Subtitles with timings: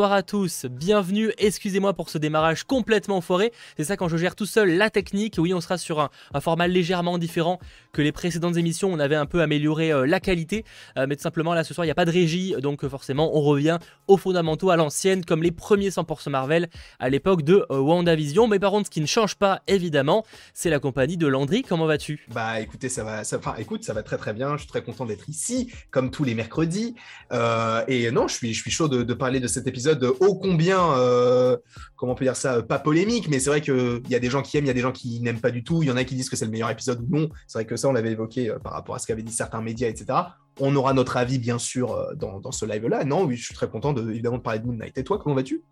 [0.00, 4.46] À tous, bienvenue, excusez-moi pour ce démarrage complètement foiré, c'est ça quand je gère tout
[4.46, 7.58] seul la technique, oui on sera sur un, format légèrement différent
[7.92, 10.64] que les précédentes émissions, on avait un peu amélioré euh, la qualité,
[10.96, 12.88] euh, mais tout simplement là ce soir il n'y a pas de régie, donc euh,
[12.88, 16.68] forcément on revient aux fondamentaux à l'ancienne, comme les premiers 100% Marvel
[17.00, 20.78] à l'époque de WandaVision, mais par contre ce qui ne change pas évidemment, c'est la
[20.78, 22.24] compagnie de Landry, comment vas-tu?
[22.32, 25.06] Bah écoutez ça va, enfin écoute ça va très très bien, je suis très content
[25.06, 26.94] d'être ici, comme tous les mercredis,
[27.32, 29.87] et non je suis, je suis chaud de, parler de cette épisode
[30.20, 31.56] ô combien, euh,
[31.96, 34.42] comment on peut dire ça, pas polémique, mais c'est vrai qu'il y a des gens
[34.42, 35.96] qui aiment, il y a des gens qui n'aiment pas du tout, il y en
[35.96, 37.28] a qui disent que c'est le meilleur épisode ou non.
[37.46, 39.60] C'est vrai que ça, on l'avait évoqué euh, par rapport à ce qu'avaient dit certains
[39.60, 40.18] médias, etc.
[40.60, 43.04] On aura notre avis, bien sûr, euh, dans, dans ce live-là.
[43.04, 44.96] Non, oui, je suis très content, de, évidemment, de parler de Moon Knight.
[44.98, 45.62] Et toi, comment vas-tu?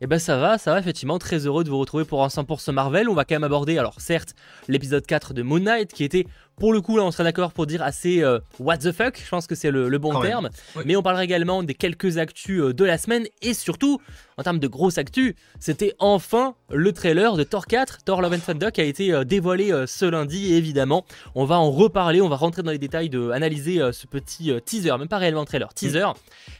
[0.00, 2.72] Eh ben ça va, ça va effectivement, très heureux de vous retrouver pour un 100%
[2.72, 3.08] Marvel.
[3.08, 4.34] On va quand même aborder, alors certes,
[4.68, 6.26] l'épisode 4 de Moon Knight qui était
[6.60, 9.28] pour le coup, là, on serait d'accord pour dire assez euh, what the fuck, je
[9.28, 10.50] pense que c'est le, bon terme.
[10.84, 13.98] Mais on parlera également des quelques actus euh, de la semaine et surtout,
[14.36, 18.40] en termes de grosses actus, c'était enfin le trailer de Thor 4, Thor Love and
[18.46, 20.52] Thunder, qui a été euh, dévoilé ce lundi.
[20.52, 24.06] Et évidemment, on va en reparler, on va rentrer dans les détails de analyser ce
[24.06, 26.00] petit teaser, même pas réellement trailer, teaser.
[26.00, 26.12] Mm.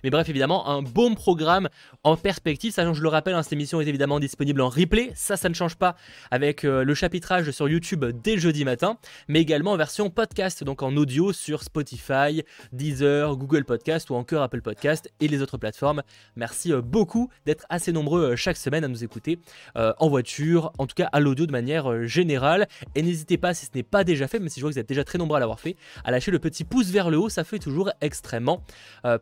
[0.04, 1.68] Mais bref, évidemment, un bon programme
[2.04, 5.12] en perspective, sachant que je le rappelle, hein, cette émission est évidemment disponible en replay.
[5.14, 5.94] Ça, ça ne change pas
[6.30, 8.96] avec le chapitrage sur YouTube dès jeudi matin,
[9.28, 14.62] mais également en podcast, donc en audio sur Spotify, Deezer, Google Podcast ou encore Apple
[14.62, 16.02] Podcast et les autres plateformes.
[16.36, 19.40] Merci euh, beaucoup d'être assez nombreux euh, chaque semaine à nous écouter
[19.76, 22.68] euh, en voiture, en tout cas à l'audio de manière générale.
[22.94, 24.80] Et n'hésitez pas, si ce n'est pas déjà fait, mais si je vois que vous
[24.80, 27.28] êtes déjà très nombreux à l'avoir fait, à lâcher le petit pouce vers le haut,
[27.28, 28.62] ça fait toujours extrêmement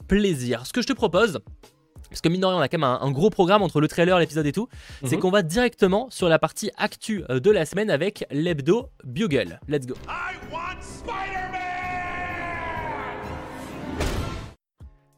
[0.06, 0.66] plaisir.
[0.66, 1.40] Ce que je te propose,
[2.10, 4.18] parce que mine de rien, on a quand même un, gros programme entre le trailer,
[4.18, 4.68] l'épisode et tout,
[5.04, 5.22] c'est mhm.
[5.22, 9.60] qu'on va directement sur la partie actu euh, de la semaine avec l'hebdo Bugle.
[9.68, 9.94] Let's go.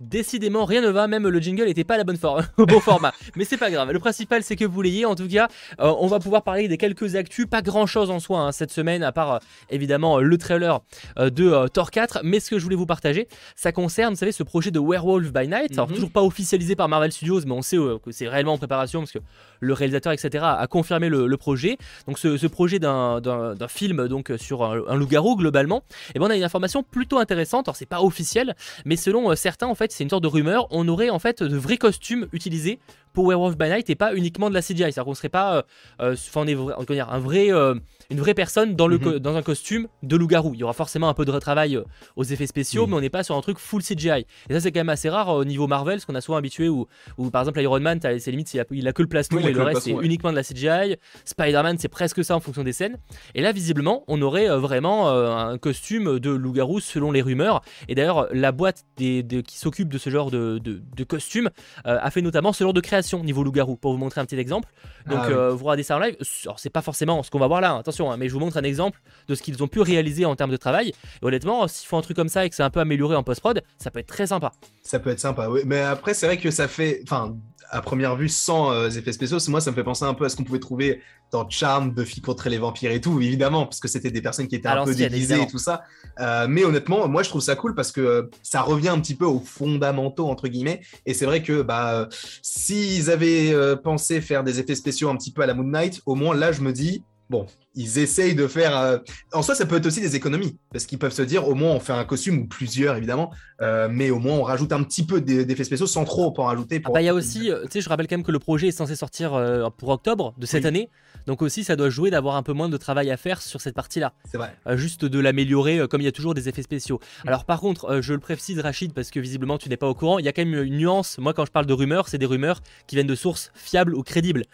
[0.00, 2.80] Décidément, rien ne va, même le jingle n'était pas à la bonne forme, au bon
[2.80, 3.12] format.
[3.36, 3.92] Mais c'est pas grave.
[3.92, 5.04] Le principal, c'est que vous l'ayez.
[5.04, 7.46] En tout cas, euh, on va pouvoir parler des quelques actus.
[7.46, 9.38] Pas grand chose en soi hein, cette semaine, à part euh,
[9.68, 10.80] évidemment le trailer
[11.18, 12.20] euh, de Thor 4.
[12.24, 15.32] Mais ce que je voulais vous partager, ça concerne, vous savez, ce projet de Werewolf
[15.32, 15.72] by Night.
[15.72, 15.94] Alors, mhm.
[15.94, 19.12] toujours pas officialisé par Marvel Studios, mais on sait que c'est réellement en préparation parce
[19.12, 19.18] que
[19.60, 21.78] le réalisateur, etc., a confirmé le, projet.
[22.06, 23.20] Donc, ce, projet d'un
[23.68, 25.82] film donc sur un, loup-garou globalement.
[26.14, 27.68] Et ben, on a une information plutôt intéressante.
[27.68, 28.54] Alors, c'est pas officiel,
[28.84, 31.56] mais selon certains, en fait, c'est une sorte de rumeur, on aurait en fait de
[31.56, 32.78] vrais costumes utilisés
[33.12, 34.76] pour Werewolf by Night et pas uniquement de la CGI.
[34.78, 35.62] C'est-à-dire qu'on serait pas, euh,
[36.00, 37.74] euh, on est, un vrai, euh,
[38.10, 39.18] une vraie personne dans, le mhm.
[39.18, 40.52] dans un costume de loup-garou.
[40.54, 41.80] Il y aura forcément un peu de retravail
[42.16, 44.26] aux effets spéciaux, mais on n'est pas sur un truc full CGI.
[44.48, 46.68] Et ça, c'est quand même assez rare au niveau Marvel, ce qu'on a souvent habitué
[46.68, 46.86] où,
[47.30, 49.62] par exemple Iron Man, ses limites, il a, il a, que le plaston et le
[49.62, 50.96] reste c'est uniquement de la CGI.
[51.24, 52.98] Spider-Man, c'est presque ça en fonction des scènes.
[53.34, 57.62] Et là, visiblement, on aurait vraiment un costume de loup-garou selon les rumeurs.
[57.88, 61.50] Et d'ailleurs, la boîte des, qui s'occupe de ce genre de, de, costume
[61.84, 64.68] a fait notamment ce genre de création niveau loup-garou pour vous montrer un petit exemple.
[65.06, 66.16] Donc, ah euh, vous regardez ça en live.
[66.44, 68.56] Alors, c'est pas forcément ce qu'on va voir là, attention, hein, mais je vous montre
[68.56, 70.88] un exemple de ce qu'ils ont pu réaliser en termes de travail.
[71.22, 73.22] Et honnêtement, s'ils font un truc comme ça et que c'est un peu amélioré en
[73.22, 74.52] post-prod, ça peut être très sympa.
[74.82, 75.60] Ça peut être sympa, oui.
[75.66, 77.00] Mais après, c'est vrai que ça fait.
[77.04, 77.36] Enfin,
[77.70, 80.28] à première vue, sans euh, effets spéciaux, moi, ça me fait penser un peu à
[80.28, 83.88] ce qu'on pouvait trouver dans Charm, Buffy contre les vampires et tout, évidemment, parce que
[83.88, 85.84] c'était des personnes qui étaient un peu déguisées et tout ça.
[86.18, 89.24] Euh, mais honnêtement, moi, je trouve ça cool parce que ça revient un petit peu
[89.24, 90.80] aux fondamentaux, entre guillemets.
[91.06, 92.08] Et c'est vrai que bah,
[92.42, 96.00] s'ils avaient euh, pensé faire des effets spéciaux un petit peu à la Moon Knight,
[96.06, 97.46] au moins là, je me dis, bon,
[97.80, 98.76] ils essayent de faire.
[98.76, 98.98] Euh,
[99.32, 101.72] en soi, ça peut être aussi des économies, parce qu'ils peuvent se dire, au moins,
[101.72, 103.30] on fait un costume, ou plusieurs, évidemment,
[103.62, 106.82] euh, mais au moins, on rajoute un petit peu d'effets spéciaux sans trop en rajouter.
[106.84, 108.68] Ah bah, il y a aussi, tu sais, je rappelle quand même que le projet
[108.68, 109.32] est censé sortir
[109.76, 110.90] pour octobre de cette année.
[111.26, 113.74] Donc aussi, ça doit jouer d'avoir un peu moins de travail à faire sur cette
[113.74, 114.12] partie-là.
[114.24, 114.54] C'est vrai.
[114.66, 117.00] Euh, juste de l'améliorer, euh, comme il y a toujours des effets spéciaux.
[117.24, 117.28] Mm.
[117.28, 119.94] Alors par contre, euh, je le précise, Rachid, parce que visiblement tu n'es pas au
[119.94, 121.18] courant, il y a quand même une nuance.
[121.18, 124.02] Moi, quand je parle de rumeurs, c'est des rumeurs qui viennent de sources fiables ou
[124.02, 124.44] crédibles.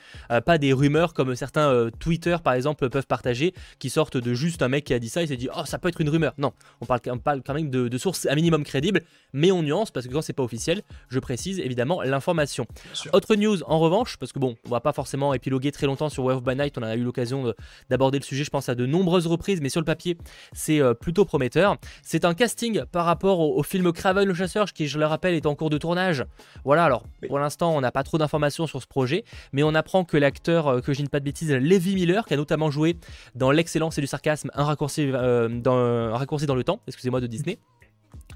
[0.44, 4.68] pas des rumeurs comme certains Twitter, par exemple, peuvent partager, qui sortent de juste un
[4.68, 6.34] mec qui a dit ça et s'est dit, oh, ça peut être une rumeur.
[6.36, 6.52] Non,
[6.82, 9.00] on parle, quand même de, sources à minimum crédibles,
[9.32, 12.66] mais on nuance, parce que quand c'est pas officiel, je précise évidemment l'information.
[13.14, 16.24] Autre news en revanche, parce que bon, on va pas forcément épiloguer très longtemps sur
[16.24, 17.54] Wave by Night, on a eu l'occasion
[17.88, 20.18] d'aborder le sujet, je pense, à de nombreuses reprises, mais sur le papier,
[20.52, 21.76] c'est euh, plutôt prometteur.
[22.02, 25.46] C'est un casting par rapport au, film Craven le chasseur, qui, je le rappelle, est
[25.46, 26.26] en cours de tournage.
[26.64, 30.04] Voilà, alors pour l'instant, on n'a pas trop d'informations sur ce projet, mais on apprend
[30.04, 32.95] que l'acteur, euh, que je dis pas de bêtises, Levi Miller, qui a notamment joué
[33.34, 37.20] dans l'excellent, c'est du sarcasme, un raccourci, euh, dans, un raccourci dans le temps, excusez-moi,
[37.20, 37.58] de Disney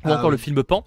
[0.04, 0.84] ou ah encore le film Pan.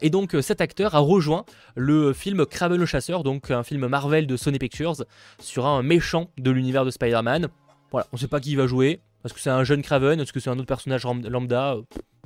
[0.00, 1.44] et donc cet acteur a rejoint
[1.76, 5.04] le film Craven le chasseur, donc un film Marvel de Sony Pictures,
[5.38, 7.48] sur un méchant de l'univers de Spider-Man.
[7.90, 9.00] Voilà, on sait pas qui il va jouer.
[9.24, 10.20] Est-ce que c'est un jeune Craven?
[10.20, 11.76] Est-ce que c'est un autre personnage lambda?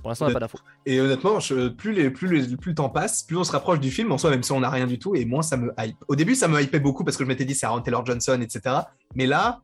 [0.01, 0.59] Pour l'instant, on n'a pas d'infos.
[0.87, 1.39] Et honnêtement,
[1.77, 4.31] plus, les, plus, plus le temps passe, plus on se rapproche du film, en soi,
[4.31, 5.97] même si on n'a rien du tout, et moins ça me hype.
[6.07, 8.41] Au début, ça me hypait beaucoup parce que je m'étais dit c'est Aaron Taylor Johnson,
[8.41, 8.77] etc.
[9.15, 9.63] Mais là,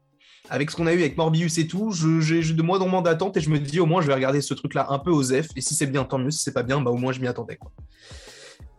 [0.51, 3.37] avec ce qu'on a eu avec Morbius et tout, j'ai de moins en moins d'attente
[3.37, 5.49] et je me dis au moins je vais regarder ce truc-là un peu aux F.
[5.57, 6.31] Et si c'est bien, tant mieux.
[6.31, 7.57] Si c'est pas bien, bah au moins je m'y attendais.
[7.57, 7.71] Quoi.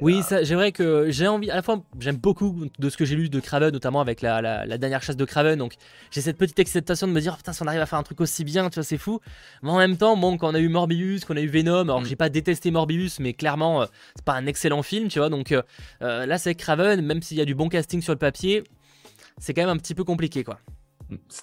[0.01, 1.49] Oui, j'aimerais que j'ai envie.
[1.49, 4.77] À la fois, j'aime beaucoup de ce que j'ai lu de Craven, notamment avec la,
[4.77, 5.57] dernière chasse de Craven.
[5.57, 5.75] Donc,
[6.11, 8.03] j'ai cette petite excitation de me dire, oh, putain, si on arrive à faire un
[8.03, 9.21] truc aussi bien, tu vois, c'est fou.
[9.63, 12.01] Mais en même temps, bon, quand on a eu Morbius, qu'on a eu Venom, alors
[12.01, 12.05] mm.
[12.05, 13.85] j'ai pas détesté Morbius, mais clairement, euh,
[14.15, 15.29] c'est pas un excellent film, tu vois.
[15.29, 15.61] Donc euh,
[16.01, 18.63] euh, là, c'est Craven, même s'il y a du bon casting sur le papier,
[19.37, 20.59] c'est quand même un petit peu compliqué, quoi.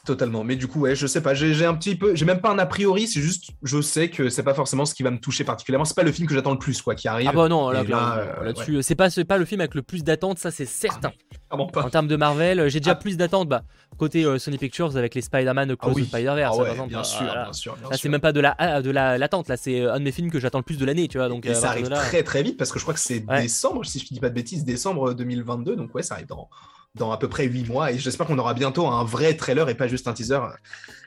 [0.04, 0.42] Totalement.
[0.42, 1.34] Mais du coup, ouais, je sais pas.
[1.34, 2.14] J'ai un petit peu.
[2.14, 3.06] J'ai même pas un a priori.
[3.06, 5.84] C'est juste, je sais que c'est pas forcément ce qui va me toucher particulièrement.
[5.84, 7.28] C'est pas le film que j'attends le plus, quoi, qui arrive.
[7.30, 10.38] Ah bah non, là, là, dessus c'est pas, pas le film avec le plus d'attentes,
[10.38, 11.12] ça c'est certain.
[11.50, 12.96] Ah, en termes de Marvel, j'ai déjà ah.
[12.96, 13.48] plus d'attentes.
[13.48, 13.62] Bah,
[13.98, 16.88] côté euh, Sony Pictures avec les Spider-Man Close ah Spider-Verse, par exemple.
[16.88, 17.76] Bien sûr, bien sûr.
[17.88, 19.48] là, c'est même pas de la de l'attente.
[19.48, 21.28] là, c'est un de mes films que j'attends le plus de l'année, tu vois.
[21.28, 23.84] Donc, Et euh, ça arrive très très vite parce que je crois que c'est décembre,
[23.84, 25.76] si je dis pas de bêtises, décembre 2022.
[25.76, 26.48] Donc ouais, ça arrive dans
[26.94, 27.92] dans à peu près 8 mois.
[27.92, 30.40] Et j'espère qu'on aura bientôt un vrai trailer et pas juste un teaser.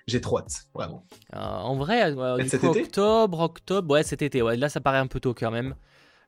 [0.08, 1.04] J'ai trop hâte, vraiment.
[1.34, 4.42] Euh, en vrai, octobre, octobre, ouais, cet été.
[4.42, 5.76] Ouais, là, ça paraît un peu tôt quand même.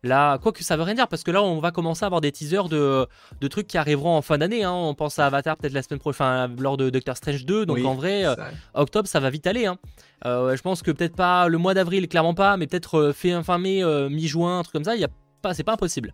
[0.03, 2.21] Là, quoi que ça veut rien dire, parce que là, on va commencer à avoir
[2.21, 3.07] des teasers de,
[3.41, 4.63] de trucs qui arriveront en fin d'année.
[4.63, 4.71] Hein.
[4.71, 7.65] On pense à Avatar peut-être la semaine prochaine, lors de Doctor Strange 2.
[7.65, 8.35] Donc en vrai, euh,
[8.75, 9.65] octobre, ça va vite aller.
[9.65, 9.79] Hein.
[10.25, 13.83] Euh, je pense que peut-être pas le mois d'avril, clairement pas, mais peut-être fin mai,
[14.09, 14.95] mi-juin, un truc comme ça.
[14.95, 15.09] Il y a
[15.41, 16.13] pas, c'est pas impossible.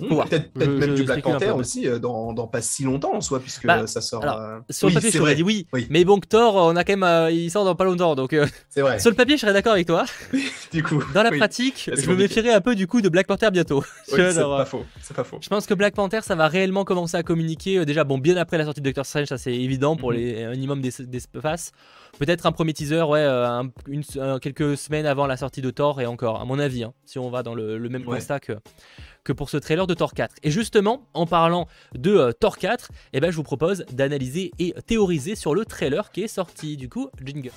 [0.00, 3.66] Mmh, peut-être même du Black Panther aussi euh, dans, pas si longtemps en soi, puisque
[3.66, 4.24] bah, ça sort.
[4.24, 7.02] Euh, sur le papier, je t'aurais dit oui, Mais bon, Thor, on a quand même,
[7.02, 8.34] euh, il sort dans pas longtemps, donc.
[8.70, 8.98] c'est vrai.
[8.98, 10.06] Sur le papier, je serais d'accord avec toi.
[10.72, 11.02] du coup.
[11.12, 13.84] Dans la pratique, je me méfierais un peu du coup de Black Panther bientôt.
[14.06, 14.84] c'est pas faux.
[15.02, 15.38] C'est pas faux.
[15.42, 18.56] Je pense que Black Panther, ça va réellement commencer à communiquer déjà, bon, bien après
[18.56, 20.16] la sortie de Doctor Strange, ça c'est évident pour mmh.
[20.16, 21.72] les un minimum d'espace.
[22.18, 23.26] Peut-être un premier teaser, ouais,
[23.88, 24.04] une,
[24.40, 27.30] quelques semaines avant la sortie de Thor et encore, à mon avis, hein, si on
[27.30, 28.52] va dans le, même constat que
[29.24, 30.36] que pour ce trailer de Thor 4.
[30.42, 34.74] Et justement, en parlant de euh, Thor 4, eh ben, je vous propose d'analyser et
[34.86, 36.76] théoriser sur le trailer qui est sorti.
[36.76, 37.52] Du coup, jingle.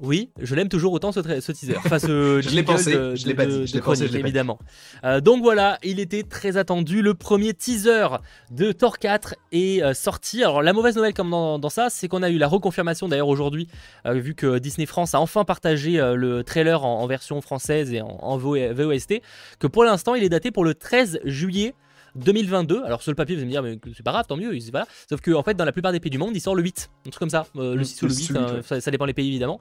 [0.00, 1.76] Oui, je l'aime toujours autant ce, teaser.
[1.76, 4.58] Enfin, ce je l'ai pensé, je l'ai pas dit, je l'ai pensé, évidemment.
[5.04, 7.02] Euh, donc voilà, il était très attendu.
[7.02, 8.06] Le premier teaser
[8.50, 10.42] de Thor 4 est euh, sorti.
[10.42, 13.68] Alors la mauvaise nouvelle comme dans, ça, c'est qu'on a eu la reconfirmation d'ailleurs aujourd'hui,
[14.06, 18.18] euh, vu que Disney France a enfin partagé le trailer en, version française et en,
[18.20, 19.20] en VOST,
[19.58, 21.74] que pour l'instant il est daté pour le 13 juillet
[22.16, 22.82] 2022.
[22.84, 24.56] Alors sur le papier, vous allez me dire, mais c'est pas grave, tant mieux.
[24.70, 24.86] Voilà.
[25.08, 26.90] Sauf que en fait, dans la plupart des pays du monde, il sort le 8,
[27.06, 27.46] un truc comme ça.
[27.54, 29.60] le 6 ou le 8, hein, ça, dépend des pays évidemment.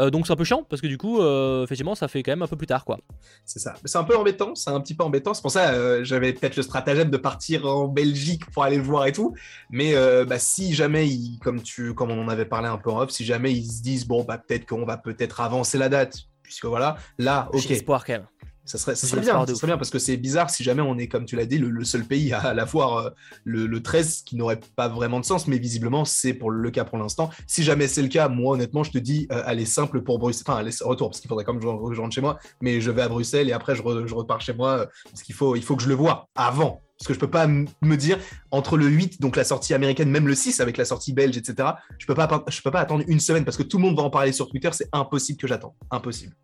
[0.00, 2.32] Euh, donc c'est un peu chiant parce que du coup, euh, effectivement, ça fait quand
[2.32, 2.98] même un peu plus tard, quoi.
[3.44, 3.74] C'est ça.
[3.84, 4.54] C'est un peu embêtant.
[4.54, 5.34] C'est un petit peu embêtant.
[5.34, 8.82] C'est pour ça, euh, j'avais peut-être le stratagème de partir en Belgique pour aller le
[8.82, 9.34] voir et tout.
[9.70, 9.94] Mais
[10.24, 11.08] bah, si jamais,
[11.42, 13.82] comme tu, comme on en avait parlé un peu en off, si jamais ils se
[13.82, 17.60] disent bon, bah peut-être qu'on va peut-être avancer la date, puisque voilà, là, ok.
[17.60, 18.26] J'ai espoir quand même.
[18.70, 20.96] Ça serait, ça serait bien, ça serait bien parce que c'est bizarre si jamais on
[20.96, 23.10] est, comme tu l'as dit, le, seul pays à, la voir euh,
[23.42, 26.96] le, 13, qui n'aurait pas vraiment de sens, mais visiblement c'est pour le cas pour
[26.96, 27.30] l'instant.
[27.48, 30.44] Si jamais c'est le cas, moi honnêtement, je te dis, euh, allez simple pour Bruxelles,
[30.46, 32.92] enfin allez retour parce qu'il faudrait quand même que je rentre chez moi, mais je
[32.92, 35.74] vais à Bruxelles et après je, repars chez moi euh, parce qu'il faut, il faut
[35.74, 36.80] que je le vois avant.
[36.96, 38.18] Parce que je peux pas me dire
[38.50, 41.70] entre le 8, donc la sortie américaine, même le 6 avec la sortie belge, etc.
[41.98, 44.02] Je peux pas, je peux pas attendre une semaine parce que tout le monde va
[44.02, 44.68] en parler sur Twitter.
[44.72, 45.74] C'est impossible que j'attends.
[45.90, 46.36] Impossible.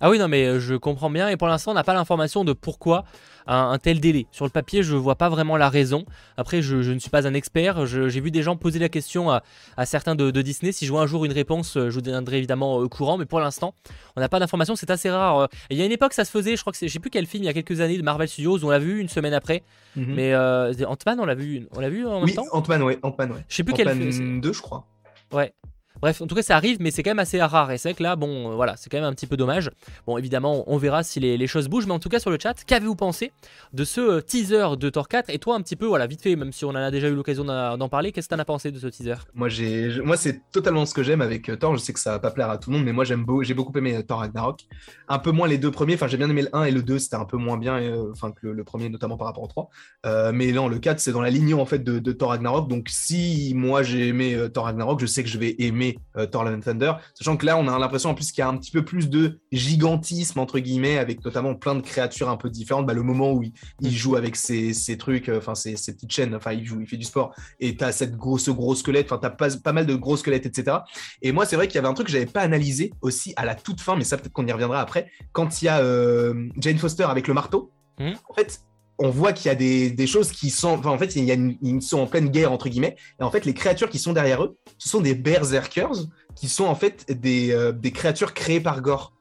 [0.00, 1.28] Ah oui, non, mais euh, je comprends bien.
[1.28, 3.04] Et pour l'instant, on n'a pas l'information de pourquoi
[3.48, 4.26] un, tel délai.
[4.30, 6.04] Sur le papier, je ne vois pas vraiment la raison.
[6.36, 7.86] Après, je, ne suis pas un expert.
[7.86, 9.42] J'ai vu des gens poser la question à,
[9.86, 10.72] certains de, Disney.
[10.72, 13.16] Si je vois un jour une réponse, euh, je vous donnerai évidemment au courant.
[13.18, 13.74] Mais pour l'instant,
[14.16, 14.76] on n'a pas d'informations.
[14.76, 15.48] C'est assez rare.
[15.70, 16.56] Il y a une époque, ça se faisait.
[16.56, 18.28] Je crois que je sais plus quel film, il y a quelques années, de Marvel
[18.28, 18.62] Studios.
[18.64, 19.62] On l'a vu une semaine après.
[19.96, 20.14] Mhm.
[20.14, 22.44] Mais euh, Ant-Man, on l'a vu, on l'a vu en même temps?
[22.52, 22.98] Ant-Man, ouais.
[23.02, 23.44] Ant-Man, ouais.
[23.48, 24.40] Je sais plus quel film.
[24.40, 24.84] 2, je crois.
[25.32, 25.52] Ouais.
[26.00, 27.70] Bref, en tout cas, ça arrive, mais c'est quand même assez rare.
[27.72, 29.70] Et c'est que là, bon, euh, voilà, c'est quand même un petit peu dommage.
[30.06, 32.54] Bon, évidemment, on verra si les, choses bougent, mais en tout cas, sur le chat,
[32.64, 33.32] qu'avez-vous pensé
[33.72, 36.36] de ce euh, teaser de Thor 4 Et toi, un petit peu, voilà, vite fait,
[36.36, 38.70] même si on en a déjà eu l'occasion d'en parler, qu'est-ce que t'en as pensé
[38.70, 39.14] de ce teaser?
[39.34, 41.76] Moi, j'ai, moi, c'est totalement ce que j'aime avec euh, Thor.
[41.76, 43.54] Je sais que ça va pas plaire à tout le monde, mais moi, j'aime j'ai
[43.54, 44.60] beaucoup aimé Thor Ragnarok.
[45.08, 45.94] Un peu moins les deux premiers.
[45.94, 48.46] Enfin, j'ai bien aimé le 1 et le 2, c'était un peu moins bien, que
[48.46, 50.32] le, premier, notamment par rapport au 3.
[50.32, 52.68] mais non, le 4, c'est dans la ligne en fait de, Thor Ragnarok.
[52.68, 55.87] Donc, si moi j'ai aimé Thor Ragnarok, je sais que je vais aimer
[56.30, 58.70] Thor Thunder, sachant que là, on a l'impression en plus qu'il y a un petit
[58.70, 62.86] peu plus de gigantisme, entre guillemets, avec notamment plein de créatures un peu différentes.
[62.86, 63.42] Bah, le moment où
[63.80, 67.04] il, joue avec ses, trucs, enfin, ses, petites chaînes, enfin, il joue, il fait du
[67.04, 69.94] sport, et tu as cette grosse, gros squelette, enfin, tu as pas, pas, mal de
[69.94, 70.78] gros squelettes, etc.
[71.22, 73.44] Et moi, c'est vrai qu'il y avait un truc que j'avais pas analysé aussi à
[73.44, 76.48] la toute fin, mais ça, peut-être qu'on y reviendra après, quand il y a euh,
[76.58, 77.70] Jane Foster avec le marteau.
[77.98, 78.12] Hmm.
[78.28, 78.60] En fait,
[78.98, 80.70] on voit qu'il y a des, choses qui sont.
[80.70, 82.96] Enfin, en fait, il y a ils sont en pleine guerre, entre guillemets.
[83.20, 85.92] Et en fait, les créatures qui sont derrière eux, ce sont des berserkers
[86.34, 89.12] qui sont en fait des, euh, des créatures créées par Gore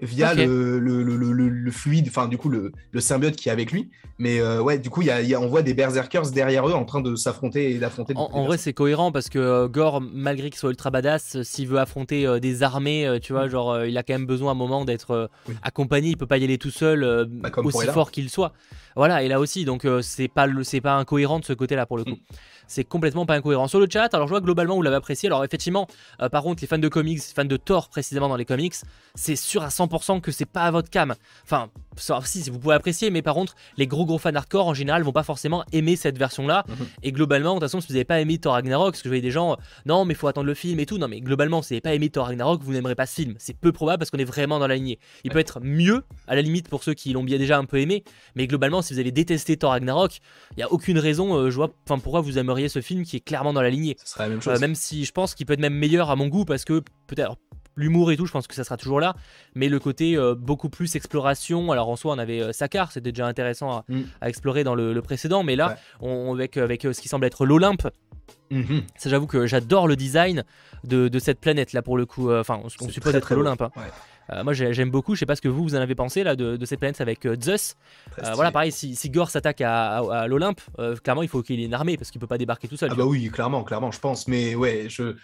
[0.00, 3.90] via le, le, le, le, fluide, enfin du coup le, symbiote qui est avec lui.
[4.18, 6.74] Mais euh, ouais, du coup, y a, y a, on voit des berserkers derrière eux
[6.74, 8.12] en train de s'affronter et d'affronter.
[8.16, 11.68] En, vrai, c'est cohérent parce que euh, Gore, malgré qu'il soit ultra badass, euh, s'il
[11.68, 13.50] veut affronter des armées, tu vois, mm.
[13.50, 15.30] genre il a quand même besoin à un moment d'être
[15.62, 16.10] accompagné.
[16.10, 18.52] Il peut pas y aller tout seul, bah, aussi fort qu'il soit.
[18.96, 22.04] Voilà, et là aussi, donc c'est pas c'est pas incohérent de ce côté-là pour le
[22.04, 22.10] coup.
[22.10, 22.36] Mm
[22.70, 23.66] c'est complètement pas incohérent.
[23.66, 25.28] Sur le chat, alors je vois globalement vous l'avez apprécié.
[25.28, 25.88] Alors effectivement,
[26.22, 28.74] euh, par contre, les fans de comics, fans de Thor précisément dans les comics,
[29.16, 31.14] c'est sûr à 100% que c'est pas à votre cam.
[31.42, 35.02] Enfin, si, vous pouvez apprécier, mais par contre, les gros gros fans hardcore en général
[35.02, 36.64] vont pas forcément aimer cette version-là.
[36.68, 36.86] Mhm.
[37.02, 39.10] Et globalement, de toute façon, si vous n'avez pas aimé Thor Ragnarok, parce que je
[39.10, 40.98] voyais des gens, euh, non, mais faut attendre le film et tout.
[40.98, 43.34] Non, mais globalement, si vous n'avez pas aimé Thor Ragnarok, vous n'aimerez pas ce film.
[43.38, 45.00] C'est peu probable parce qu'on est vraiment dans la lignée.
[45.24, 47.78] Il peut être mieux, à la limite, pour ceux qui l'ont bien déjà un peu
[47.78, 48.04] aimé.
[48.36, 50.20] Mais globalement, si vous avez détesté Thor Ragnarok,
[50.52, 53.16] il n'y a aucune raison, euh, je vois, enfin, pourquoi vous aimeriez ce film qui
[53.16, 53.96] est clairement dans la lignée.
[54.04, 54.56] Ce la même chose.
[54.56, 56.82] Euh, même si je pense qu'il peut être même meilleur à mon goût parce que
[57.06, 57.36] peut-être
[57.76, 59.14] l'humour et tout, je pense que ça sera toujours là.
[59.54, 61.72] Mais le côté euh, beaucoup plus exploration.
[61.72, 64.02] Alors en soi, on avait euh, Sakar, c'était déjà intéressant à, mm.
[64.22, 65.42] explorer dans le, précédent.
[65.42, 67.88] Mais là, on, avec, avec ce qui semble être l'Olympe.
[68.50, 68.82] Mm-hmm.
[68.96, 70.44] Ça, j'avoue que j'adore le design
[70.84, 72.32] de, cette planète là pour le coup.
[72.32, 73.62] Enfin, on, suppose être l'Olympe.
[73.62, 73.70] Hein.
[74.32, 76.36] Euh, moi j'aime beaucoup, je sais pas ce que vous, vous en avez pensé là
[76.36, 77.76] de, cette planète avec euh, Zeus.
[78.18, 80.60] Euh, voilà, pareil, si, si Gore s'attaque à, l'Olympe,
[81.02, 82.90] clairement il faut qu'il ait une armée parce qu'il peut pas débarquer tout seul.
[82.92, 84.28] Ah bah oui, clairement, clairement, je pense.
[84.28, 85.16] Mais ouais, je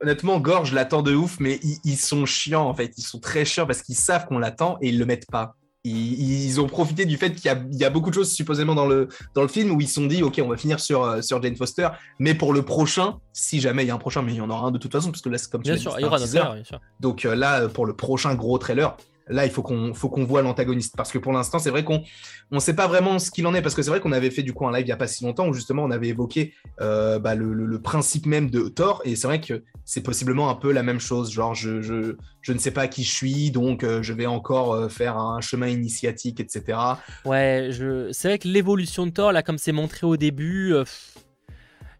[0.00, 2.94] honnêtement, Gore, je l'attends de ouf, mais ils, ils, sont chiants en fait.
[2.96, 5.56] Ils sont très chiants parce qu'ils savent qu'on l'attend et ils le mettent pas
[5.88, 9.42] ils, ont profité du fait qu'il y, a beaucoup de choses supposément dans le, dans
[9.42, 11.56] le film où ils se sont dit ok on va finir sur, euh, sur Jane
[11.56, 14.40] Foster mais pour le prochain si jamais il y a un prochain mais il y
[14.40, 16.02] en aura un de toute façon parce que là c'est comme tu bien sûr, il
[16.02, 16.80] y aura bien sûr.
[17.00, 18.96] donc euh, là pour le prochain gros trailer
[19.28, 22.02] là, il faut qu'on faut qu'on voit l'antagoniste parce que pour l'instant, c'est vrai qu'on
[22.50, 24.42] on sait pas vraiment ce qu'il en est parce que c'est vrai qu'on avait fait
[24.42, 26.54] du coup un live il y a pas si longtemps où justement on avait évoqué
[26.80, 30.72] euh, bah, le, principe même de Thor et c'est vrai que c'est possiblement un peu
[30.72, 31.32] la même chose.
[31.32, 32.16] Genre, je,
[32.48, 35.68] ne sais pas qui je suis, donc euh, je vais encore euh, faire un chemin
[35.68, 36.78] initiatique, etc.
[37.24, 37.70] Ouais,
[38.12, 40.74] c'est vrai que l'évolution de Thor, là, comme c'est montré au début,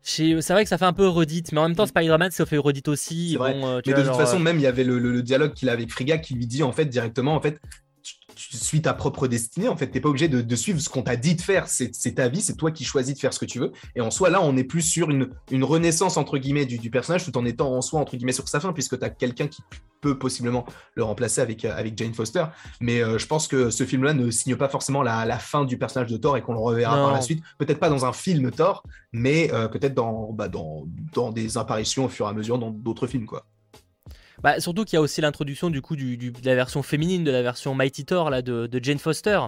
[0.03, 2.57] c'est vrai que ça fait un peu redite, mais en même temps, Spider-Man, ça fait
[2.57, 3.37] redite aussi.
[3.39, 5.73] Bon, euh, mais de toute façon, euh, même, il y avait le, dialogue qu'il a
[5.73, 7.61] avec Frigga qui lui dit, en fait, directement, en fait,
[8.39, 9.69] tu, suis ta propre destinée.
[9.69, 11.67] En fait, t'es pas obligé de, suivre ce qu'on t'a dit de faire.
[11.69, 13.73] C'est ta vie, c'est toi qui choisis de faire ce que tu veux.
[13.97, 16.91] Et en soi, là, on est plus sur une, une renaissance, entre guillemets, du, du,
[16.91, 19.49] personnage, tout en étant en soi, entre guillemets, sur sa fin, puisque tu as quelqu'un
[19.49, 19.63] qui
[20.01, 20.65] peut possiblement
[20.95, 22.45] le remplacer avec, euh, avec Jane Foster.
[22.81, 25.77] Mais euh, je pense que ce film-là ne signe pas forcément la, la, fin du
[25.77, 27.43] personnage de Thor et qu'on le reverra par la suite.
[27.59, 32.05] Peut-être pas dans un film Thor, mais euh, peut-être dans, bah, dans, dans des apparitions
[32.05, 33.45] au fur et à mesure dans d'autres films, quoi.
[34.43, 37.31] Bah, surtout qu'il y a aussi l'introduction du coup du, de la version féminine de
[37.31, 39.41] la version Mighty Thor là, de, de Jane Foster.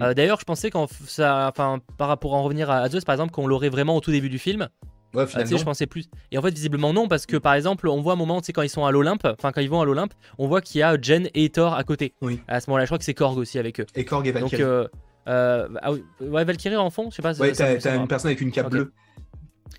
[0.00, 0.12] Mm.
[0.14, 3.32] D'ailleurs, je pensais qu'en ça, enfin, par rapport à en revenir à Zeus, par exemple,
[3.32, 4.68] qu'on l'aurait vraiment au tout début du film.
[5.14, 6.08] Ouais, ah, je pensais plus.
[6.30, 8.52] Et en fait, visiblement non, parce que par exemple, on voit un moment, tu sais,
[8.52, 10.82] quand ils sont à l'Olympe, enfin quand ils vont à l'Olympe, on voit qu'il y
[10.82, 12.12] a Jen et Thor à côté.
[12.20, 12.40] Oui.
[12.46, 13.86] À ce moment-là, je crois que c'est Korg aussi avec eux.
[13.94, 14.62] Et Korg et Valkyrie.
[14.62, 14.86] Donc, euh,
[15.28, 17.32] euh, ah ouais, Valkyrie en fond, je sais pas.
[17.38, 18.92] Ouais, t'as une personne avec une cape bleue.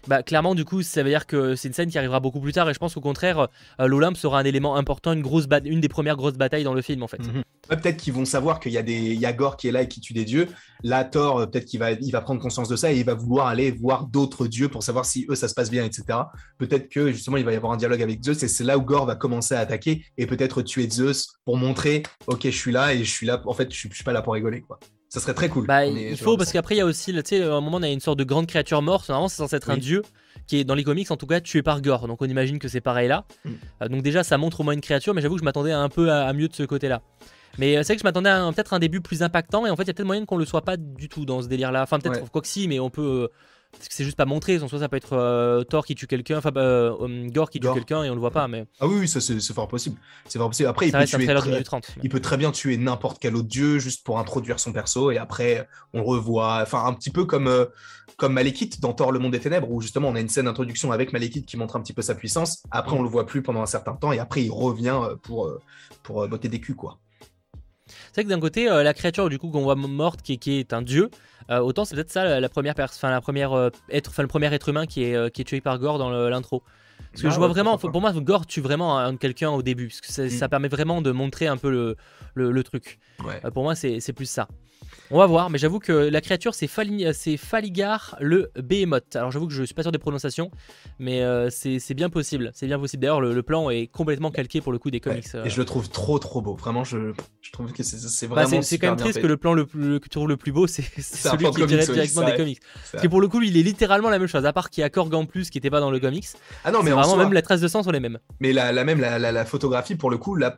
[0.07, 2.53] Bah clairement du coup ça veut dire que c'est une scène qui arrivera beaucoup plus
[2.53, 3.47] tard et je pense qu'au contraire
[3.79, 6.81] euh, l'Olympe sera un élément important, une grosse une des premières grosses batailles dans le
[6.81, 7.19] film en fait.
[7.19, 7.43] Mhm.
[7.67, 10.01] peut-être qu'ils vont savoir qu'il y a y a Gore qui est là et qui
[10.01, 10.47] tue des dieux.
[10.83, 13.13] Là Thor euh, peut-être qu'il va il va prendre conscience de ça et il va
[13.13, 16.19] vouloir aller voir d'autres dieux pour savoir si eux ça se passe bien etc.
[16.57, 18.81] Peut-être que justement il va y avoir un dialogue avec Zeus et c'est là où
[18.81, 22.93] Gore va commencer à attaquer et peut-être tuer Zeus pour montrer ok je suis là
[22.93, 24.79] et je suis là en fait je suis, je suis pas là pour rigoler quoi.
[25.09, 25.65] Ça serait très cool.
[25.65, 27.83] Bah, il faut parce qu'après il y a aussi, tu sais, à un moment on
[27.83, 29.09] a une sorte de grande créature morte.
[29.09, 30.03] Normalement c'est censé être un dieu
[30.45, 32.07] qui est dans les comics en tout cas tué par Gore.
[32.07, 33.25] Donc on imagine que c'est pareil là.
[33.43, 33.51] Mm.
[33.81, 35.89] Euh, donc déjà ça montre au moins une créature, mais j'avoue que je m'attendais un
[35.89, 37.01] peu à, mieux de ce côté-là.
[37.57, 39.75] Mais euh, c'est vrai que je m'attendais à peut-être un début plus impactant et en
[39.75, 41.81] fait il y a peut-être moyen qu'on le soit pas du tout dans ce délire-là.
[41.81, 43.01] Enfin peut-être quoi que si, mais on peut.
[43.01, 43.27] Euh,
[43.71, 46.39] parce que c'est juste pas montré, en soit ça peut être Thor qui tue quelqu'un,
[46.39, 48.47] enfin Gore qui tue quelqu'un et on le voit pas.
[48.47, 48.65] Mais...
[48.79, 49.97] Ah oui, oui ça c'est fort possible.
[50.27, 50.69] C'est fort possible.
[50.69, 51.27] Après, il peut, tuer
[52.03, 55.17] il peut très bien tuer n'importe quel autre dieu juste pour introduire son perso et
[55.17, 56.59] après on le revoit.
[56.61, 57.67] Enfin, un petit peu comme
[58.19, 60.91] comme Malekith dans Thor le monde des ténèbres, où justement on a une scène d'introduction
[60.91, 62.63] avec Malekith qui montre un petit peu sa puissance.
[62.69, 65.47] Après, on le voit plus pendant un certain temps, et après, il revient euh, pour,
[65.47, 65.59] euh,
[66.03, 66.99] pour euh, botter des culs, quoi.
[67.87, 70.73] C'est vrai que d'un côté, la créature du coup qu'on voit morte, qui, qui, est
[70.73, 71.09] un dieu,
[71.49, 74.85] autant c'est peut-être ça la, première, enfin la première être, enfin le premier être humain
[74.85, 76.63] qui est, qui est tué par Gore dans l'intro.
[77.11, 80.01] Parce que ah je vois vraiment, pour moi, Gore tue vraiment quelqu'un au début, parce
[80.01, 80.49] que ça, mm.
[80.49, 81.95] permet vraiment de montrer un peu le,
[82.35, 82.99] le, truc.
[83.53, 84.47] pour moi, c'est plus ça.
[85.11, 89.15] On va voir, mais j'avoue que la créature c'est Faligar le Behemoth.
[89.15, 90.51] Alors j'avoue que je suis pas sûr des prononciations,
[90.99, 92.51] mais euh, c'est bien possible.
[92.53, 93.01] C'est bien possible.
[93.01, 95.25] D'ailleurs, le, plan est complètement calqué pour le coup des comics.
[95.33, 95.45] Euh.
[95.45, 96.55] Et je le trouve trop trop beau.
[96.55, 98.61] Vraiment, je, je trouve que c'est bah, vraiment.
[98.61, 100.83] c'est quand même triste que le plan le, que tu trouves le plus beau, c'est
[101.01, 102.59] celui qui est directement des comics.
[102.91, 104.85] Parce que pour le coup, il est littéralement la même chose, à part qu'il y
[104.85, 106.27] a Korg en plus qui était pas dans le comics.
[106.63, 108.19] Ah non, mais vraiment, même la trace de sang sont les mêmes.
[108.39, 110.57] Mais la, la même la, la, photographie, pour le coup, là,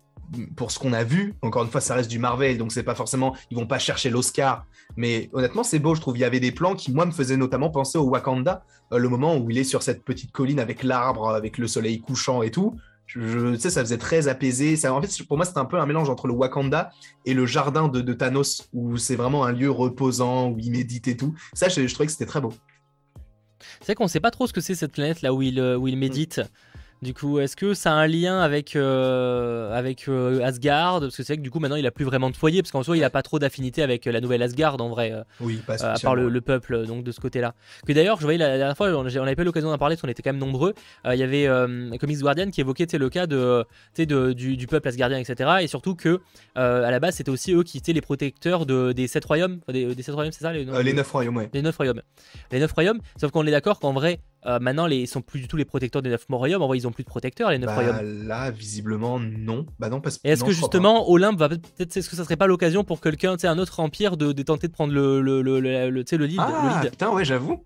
[0.55, 2.95] pour ce qu'on a vu, encore une fois, ça reste du Marvel, donc c'est pas
[2.95, 6.17] forcément, ils vont pas chercher l'Oscar, mais honnêtement, c'est beau, je trouve.
[6.17, 9.09] Il y avait des plans qui, moi, me faisaient notamment penser au Wakanda, euh, le
[9.09, 12.51] moment où il est sur cette petite colline avec l'arbre, avec le soleil couchant et
[12.51, 12.75] tout.
[13.07, 14.77] Je, sais, ça faisait très apaisé.
[14.77, 16.91] Ça, en fait, pour moi, c'était un peu un mélange entre le Wakanda
[17.25, 21.17] et le jardin de, Thanos, où c'est vraiment un lieu reposant, où il médite et
[21.17, 21.33] tout.
[21.53, 22.53] Ça, je, trouvais que c'était très beau.
[23.79, 25.87] C'est vrai qu'on sait pas trop ce que c'est cette planète là où il, où
[25.87, 26.41] il médite.
[27.01, 30.99] Du coup, est-ce que ça a un lien avec, euh, avec euh, Asgard?
[30.99, 32.71] Parce que c'est vrai que du coup, maintenant, il a plus vraiment de foyer, parce
[32.71, 35.11] qu'en soi, il a pas trop d'affinité avec euh, la nouvelle Asgard, en vrai.
[35.39, 37.55] oui, pas À part le, peuple, donc de ce côté-là.
[37.87, 40.09] Que d'ailleurs, je voyais la, dernière fois, on n'avait pas l'occasion d'en parler, parce qu'on
[40.09, 40.75] était quand même nombreux.
[41.05, 41.47] Il y avait
[41.97, 43.65] Comics Guardian qui évoquait le cas de,
[43.97, 45.49] de, du, peuple asgardien, etc.
[45.61, 46.19] Et surtout que,
[46.53, 49.59] à la base, c'était aussi eux qui étaient les protecteurs de, des sept royaumes.
[49.69, 51.49] Des, sept royaumes, c'est ça les, les neuf royaumes, ouais.
[51.51, 52.03] Les neuf royaumes.
[52.51, 55.39] Les neuf royaumes, sauf qu'on est d'accord qu'en vrai, euh, maintenant, les, ils sont plus
[55.39, 56.61] du tout les protecteurs des neuf royaumes.
[56.61, 58.27] En vrai, ils ont plus de protecteurs, les neuf bah, royaumes.
[58.27, 59.65] Là, visiblement, non.
[59.79, 62.47] Bah non, parce Et est-ce que justement, Olympe va peut-être, est-ce que ça serait pas
[62.47, 65.59] l'occasion pour quelqu'un, tu sais, un autre empire, de, tenter de prendre le, le, le,
[65.59, 67.63] le, le lead, ah, putain, ouais, j'avoue.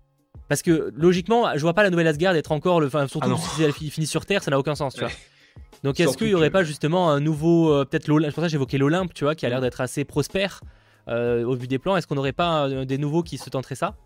[0.48, 2.86] Parce que logiquement, je vois pas la nouvelle Asgard être encore le.
[2.86, 5.10] Enfin, surtout ah si elle finit sur Terre, ça n'a aucun sens, tu vois.
[5.82, 7.72] Donc est-ce qu'il y aurait pas justement un nouveau.
[7.72, 8.30] Euh, peut-être l'Olympe.
[8.30, 9.62] C'est pour ça que j'évoquais l'Olympe, tu vois, qui a l'air mm.
[9.62, 10.60] d'être assez prospère
[11.08, 11.96] euh, au vu des plans.
[11.96, 13.96] Est-ce qu'on n'aurait pas des nouveaux qui se tenteraient ça?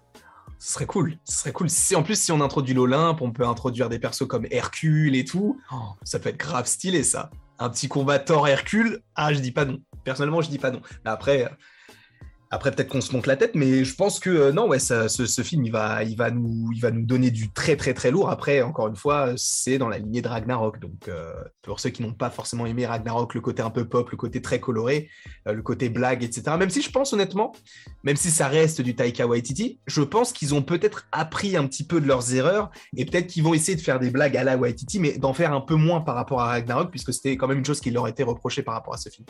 [0.58, 1.16] Ce serait cool.
[1.24, 1.70] Ce serait cool.
[1.70, 5.24] Si, en plus, si on introduit l'Olympe, on peut introduire des persos comme Hercule et
[5.24, 5.60] tout.
[5.72, 7.30] Oh, ça peut être grave stylé, ça.
[7.58, 9.02] Un petit combat Thor-Hercule.
[9.14, 9.78] Ah, je dis pas non.
[10.04, 10.80] Personnellement, je dis pas non.
[11.04, 11.50] Mais après,
[12.52, 15.42] après, peut-être qu'on se monte la tête, mais je pense que euh, non, ouais, ce,
[15.44, 18.28] film, il va, il, va nous, il va nous donner du très, très, très lourd.
[18.28, 20.80] Après, encore une fois, c'est dans la lignée de Ragnarok.
[20.80, 21.32] Donc, euh,
[21.62, 24.42] pour ceux qui n'ont pas forcément aimé Ragnarok, le côté un peu pop, le côté
[24.42, 25.08] très coloré,
[25.46, 26.56] euh, le côté blague, etc.
[26.58, 27.52] Même si je pense honnêtement,
[28.02, 31.84] même si ça reste du Taika Waititi, je pense qu'ils ont peut-être appris un petit
[31.86, 34.56] peu de leurs erreurs et peut-être qu'ils vont essayer de faire des blagues à la
[34.56, 37.58] Waititi, mais d'en faire un peu moins par rapport à Ragnarok, puisque c'était quand même
[37.58, 39.26] une chose qui leur était reprochée par rapport à ce film.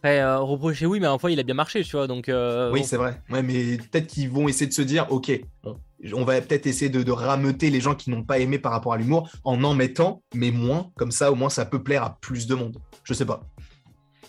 [0.00, 2.06] Après, euh, reprocher, oui, mais en fois, il a bien marché, tu vois.
[2.06, 3.20] Donc, euh, oui, c'est vrai.
[3.28, 5.30] Ouais, mais peut-être qu'ils vont essayer de se dire, ok,
[6.14, 8.94] on va peut-être essayer de, de, rameuter les gens qui n'ont pas aimé par rapport
[8.94, 10.90] à l'humour en en mettant, mais moins.
[10.96, 12.78] Comme ça, au moins, ça peut plaire à plus de monde.
[13.04, 13.42] Je sais pas.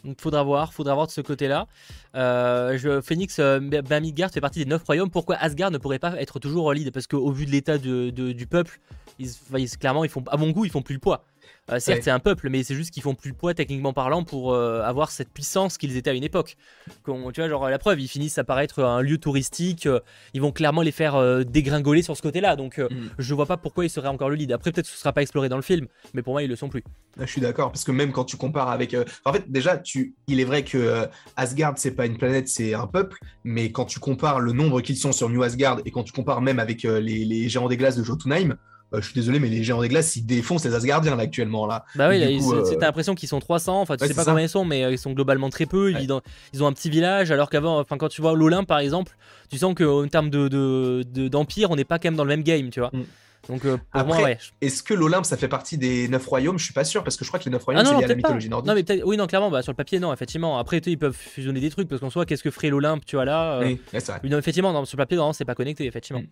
[0.04, 1.68] Donc faudra voir, faudra voir de ce côté-là.
[2.16, 5.10] Euh, je, Phoenix, euh, fait partie des neuf royaumes.
[5.10, 6.92] Pourquoi Asgard ne pourrait pas être toujours lead?
[6.92, 8.80] Parce qu'au vu de l'état du peuple,
[9.20, 11.24] ils, clairement, ils font, à mon goût, ils font plus le poids.
[11.70, 14.24] Euh, certes, c'est un peuple, mais c'est juste qu'ils font plus le poids techniquement parlant
[14.24, 16.58] pour euh, avoir cette puissance qu'ils étaient à une époque.
[17.06, 19.86] tu vois, genre la preuve, ils finissent à paraître un lieu touristique.
[19.86, 20.00] Euh,
[20.34, 22.56] ils vont clairement les faire dégringoler sur ce côté-là.
[22.56, 22.90] Donc, mm.
[23.20, 24.52] je vois pas pourquoi ils seraient encore le lead.
[24.52, 26.56] Après, peut-être que ce sera pas exploré dans le film, mais pour moi, ils le
[26.56, 26.84] sont plus.
[27.20, 28.96] Ah, je suis d'accord, parce que même quand tu compares avec.
[29.26, 30.16] En fait, déjà, tu...
[30.28, 33.18] il est vrai que Asgard, c'est pas une planète, c'est un peuple.
[33.44, 36.42] Mais quand tu compares le nombre qu'ils sont sur New Asgard et quand tu compares
[36.42, 38.58] même avec les, les géants des glaces de Jotunheim,
[38.94, 41.66] euh, je suis désolé, mais les géants des glaces, ils défoncent les Asgardiens là actuellement
[41.66, 41.86] là.
[41.96, 44.66] Bah oui, euh, t'as l'impression qu'ils sont 300, enfin tu sais pas combien ils sont,
[44.66, 45.92] mais euh, ils sont globalement très peu.
[45.92, 46.10] Ils,
[46.54, 49.16] ils ont un petit village, alors qu'avant, enfin quand tu vois l'Olympe par exemple,
[49.50, 52.70] tu sens qu'en termes de, d'empire, on n'est pas quand même dans le même game,
[52.70, 52.90] tu vois.
[52.92, 53.04] Mm.
[53.50, 54.38] Donc pour Après, ouais.
[54.60, 56.60] Est-ce que l'Olympe ça fait partie des neuf royaumes?
[56.60, 58.16] Je suis pas sûr parce que je crois que les neuf royaumes ah c'est la
[58.16, 58.68] mythologie nordique.
[58.68, 60.60] Non mais peut-être oui non clairement bah, sur le papier non effectivement.
[60.60, 63.26] Après ils peuvent fusionner des trucs parce qu'en soi qu'est-ce que ferait l'Olympe tu vois
[63.26, 64.20] là Oui, c'est vrai.
[64.26, 66.22] Non, effectivement sur le papier non c'est pas connecté effectivement.
[66.22, 66.28] Mm.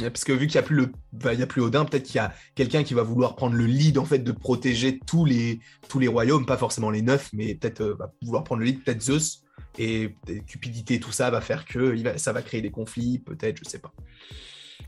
[0.00, 0.92] Parce que vu qu'il n'y a plus le,
[1.32, 3.66] il y a plus Odin, peut-être qu'il y a quelqu'un qui va vouloir prendre le
[3.66, 7.54] lead en fait de protéger tous les tous les royaumes, pas forcément les neuf, mais
[7.54, 9.44] peut-être euh, va vouloir prendre le lead, peut-être Zeus
[9.78, 10.14] et,
[10.46, 13.92] cupidité, tout ça va faire que ça va créer des conflits, peut-être, je sais pas.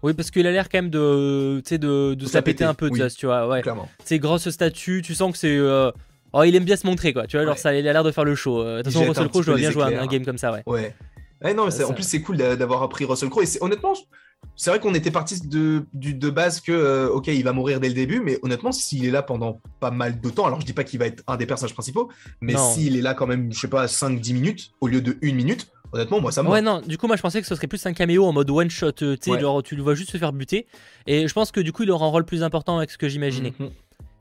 [0.03, 3.49] Oui, parce qu'il a l'air quand même de, de, de un peu, Zeus, tu vois.
[3.49, 3.63] Ouais.
[3.63, 3.89] Clairement.
[4.05, 5.57] C'est grosse statue, tu sens que c'est.
[5.57, 5.91] Euh,
[6.33, 7.27] oh, il aime bien se montrer, quoi.
[7.27, 8.63] Tu vois, alors ça, il a l'air de faire le show.
[8.63, 10.53] Euh, de toute façon, Russell Crowe, je dois bien jouer un, un, game comme ça,
[10.53, 10.63] ouais.
[10.67, 11.55] Ouais.
[11.55, 13.43] non, en plus, c'est cool d'avoir appris Russell Crowe.
[13.43, 13.95] Et honnêtement,
[14.57, 17.89] c'est vrai qu'on était parti de, de, base que, euh, ok, il va mourir dès
[17.89, 20.73] le début, mais honnêtement, s'il est là pendant pas mal de temps, alors je dis
[20.73, 23.61] pas qu'il va être un des personnages principaux, mais s'il est là quand même, je
[23.61, 26.49] sais pas, 5-10 minutes au lieu de 1 minute, honnêtement, moi ça me.
[26.49, 28.51] Ouais, non, du coup, moi je pensais que ce serait plus un caméo en mode
[28.51, 30.67] one shot, euh, tu sais, genre tu le vois juste se faire buter,
[31.07, 33.09] et je pense que du coup, il aura un rôle plus important avec ce que
[33.09, 33.53] j'imaginais.
[33.59, 33.71] Mhm.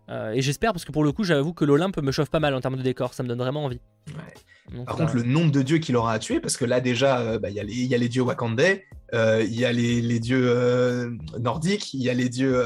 [0.09, 2.53] Euh, et j'espère parce que pour le coup, j'avoue que l'Olympe me chauffe pas mal
[2.53, 3.79] en termes de décor, ça me donne vraiment envie.
[4.86, 7.39] Par contre, le nombre de dieux qu'il aura à tuer, parce que là déjà, euh,
[7.39, 7.60] bah, il y,
[7.93, 12.30] a les dieux wakandais, euh, il y a les, dieux nordiques, il y a les
[12.30, 12.63] dieux.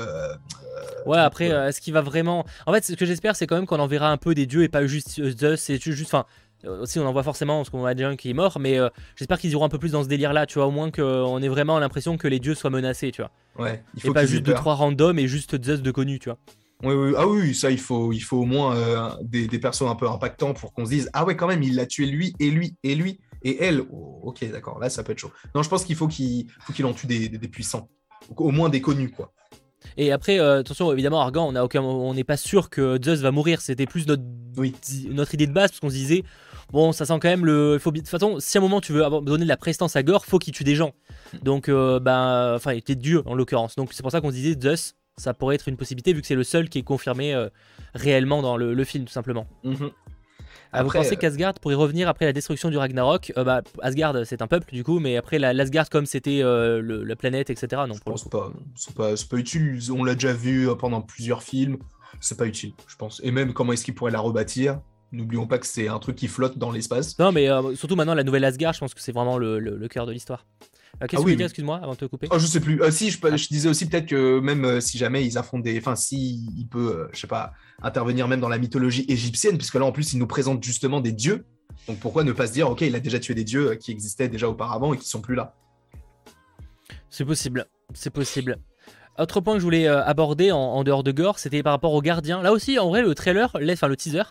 [1.06, 2.46] ouais, après, est-ce qu'il va vraiment.
[2.66, 4.64] En fait, ce que j'espère, c'est quand même qu'on en verra un peu des dieux
[4.64, 6.14] et pas juste Zeus, c'est juste.
[6.14, 6.26] Enfin,
[6.68, 8.78] aussi on en voit forcément parce qu'on a déjà un qui est mort mais
[9.16, 11.42] j'espère qu'ils iront un peu plus dans ce délire là tu vois au moins qu'on
[11.42, 14.26] ait vraiment l'impression que les dieux soient menacés tu vois ouais il faut et pas
[14.26, 16.38] juste deux trois randoms et juste Zeus de connus tu vois
[16.84, 19.96] oui, oui, ah oui, ça, il faut, il faut au moins des, des persos un
[19.96, 22.50] peu impactants pour qu'on se dise Ah ouais, quand même, il l'a tué lui, et
[22.50, 23.82] lui, et lui, et elle.
[23.92, 25.32] Oh, ok, d'accord, là, ça peut être chaud.
[25.54, 27.90] Non, je pense qu'il faut qu'il qu'il en tue des, des, puissants,
[28.36, 29.34] au moins des connus, quoi.
[29.98, 33.62] Et après, attention, évidemment, Argan, on aucun, on n'est pas sûr que Zeus va mourir.
[33.62, 34.24] C'était plus notre,
[35.10, 36.24] notre idée de base, parce qu'on se disait,
[36.72, 37.78] bon, ça sent quand même le.
[37.80, 40.04] Faut, de toute façon, si à un moment tu veux donner de la prestance à
[40.04, 40.94] Gore, faut qu'il tue des gens.
[41.34, 41.38] Hmm.
[41.44, 43.76] Donc, euh, ben, enfin, il était Dieu en l'occurrence.
[43.76, 46.28] Donc, c'est pour ça qu'on se disait Zeus, ça pourrait être une possibilité vu que
[46.28, 47.50] c'est le seul qui est confirmé euh,
[47.94, 49.48] réellement dans le, film, tout simplement.
[49.64, 49.92] Mhm.
[50.72, 53.34] Ah, vous pensez euh, qu'Asgard pourrait revenir après la destruction du Ragnarok?
[53.36, 57.84] Bah, Asgard, c'est un peuple du coup, mais après l'Asgard comme c'était la planète, etc.
[57.88, 58.52] Non, je pense pas.
[58.76, 59.80] C'est pas, pas, utile.
[59.92, 61.78] On l'a déjà vu pendant plusieurs films.
[62.20, 63.22] C'est pas utile, je pense.
[63.24, 64.80] Et même comment est-ce qu'il pourrait la rebâtir?
[65.12, 67.18] N'oublions pas que c'est un truc qui flotte dans l'espace.
[67.18, 70.06] Non, mais euh, surtout maintenant, la nouvelle Asgard, je pense que c'est vraiment le, cœur
[70.06, 70.46] de l'histoire.
[71.02, 72.28] Euh, qu'est-ce ah que tu excuse-moi, avant de te couper?
[72.32, 72.82] Oh, Je sais plus.
[72.82, 75.78] Euh, si, je, disais aussi peut-être que même si jamais ils affrontent des.
[75.78, 79.86] Enfin, si il peut, je sais pas, intervenir même dans la mythologie égyptienne, puisque là,
[79.86, 81.46] en plus, il nous présente justement des dieux.
[81.88, 84.28] Donc pourquoi ne pas se dire, ok, il a déjà tué des dieux qui existaient
[84.28, 85.56] déjà auparavant et qui sont plus là?
[87.10, 87.66] C'est possible.
[87.94, 88.58] C'est possible.
[89.18, 92.42] Autre point que je voulais aborder en, dehors de Gore, c'était par rapport aux gardiens.
[92.42, 94.24] Là aussi, en vrai, le trailer, enfin le teaser,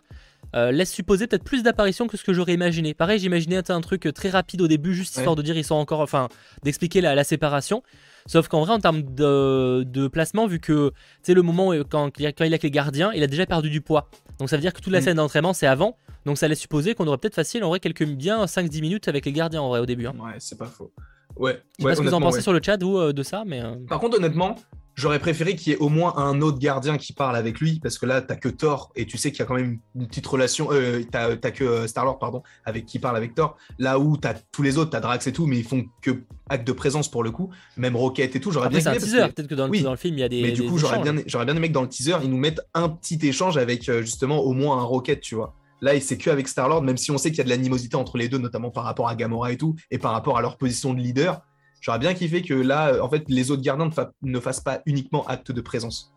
[0.57, 2.94] euh, laisse supposer peut-être plus d'apparitions que ce que j'aurais imaginé.
[2.94, 6.01] Pareil, j'imaginais un truc très rapide au début, juste histoire de dire ils sont encore,
[6.01, 6.29] enfin,
[6.62, 7.83] d'expliquer la, séparation.
[8.27, 12.24] Sauf qu'en vrai, en termes de, placement, vu que c'est le moment où, quand, il
[12.24, 14.11] est avec les gardiens, il a déjà perdu du poids.
[14.38, 15.03] Donc ça veut dire que toute la mm.
[15.03, 15.96] scène d'entraînement, c'est avant.
[16.24, 19.27] Donc ça laisse supposer qu'on aurait peut-être facile, en vrai, quelques bien 5-10 minutes avec
[19.27, 20.07] les gardiens, en vrai, au début.
[20.07, 20.14] Hein.
[20.18, 20.92] Ouais, c'est pas faux.
[21.37, 21.62] Ouais.
[21.79, 23.44] Je sais pas ce que vous en pensez sur le chat, ou euh, de ça,
[23.46, 23.62] mais.
[23.62, 23.77] Euh.
[23.88, 24.57] Par contre, honnêtement,
[24.99, 27.99] J'aurais préféré qu'il y ait au moins un autre gardien qui parle avec lui, parce
[27.99, 30.27] que là, t'as que Thor, et tu sais qu'il y a quand même une petite
[30.27, 30.71] relation.
[30.73, 33.57] Euh, t'as, que euh, Star-Lord, pardon, avec qui parle avec Thor.
[33.79, 36.67] Là où t'as tous les autres, t'as Drax et tout, mais ils font que acte
[36.67, 37.49] de présence pour le coup.
[37.77, 38.99] Même Rocket et tout, j'aurais bien aimé.
[38.99, 40.43] C'est un Peut-être que dans le, film, il y a des.
[40.43, 42.61] Mais du coup, j'aurais bien, j'aurais bien aimé que dans le teaser, ils nous mettent
[42.75, 45.55] un petit échange avec euh, justement au moins un Rocket, tu vois.
[45.81, 48.19] Là, c'est que avec Star-Lord, même si on sait qu'il y a de l'animosité entre
[48.19, 50.93] les deux, notamment par rapport à Gamora et tout, et par rapport à leur position
[50.93, 51.43] de leader.
[51.81, 53.91] J'aurais bien kiffé que là, euh, en fait, les autres gardiens
[54.23, 56.12] ne, fassent pas uniquement acte de présence.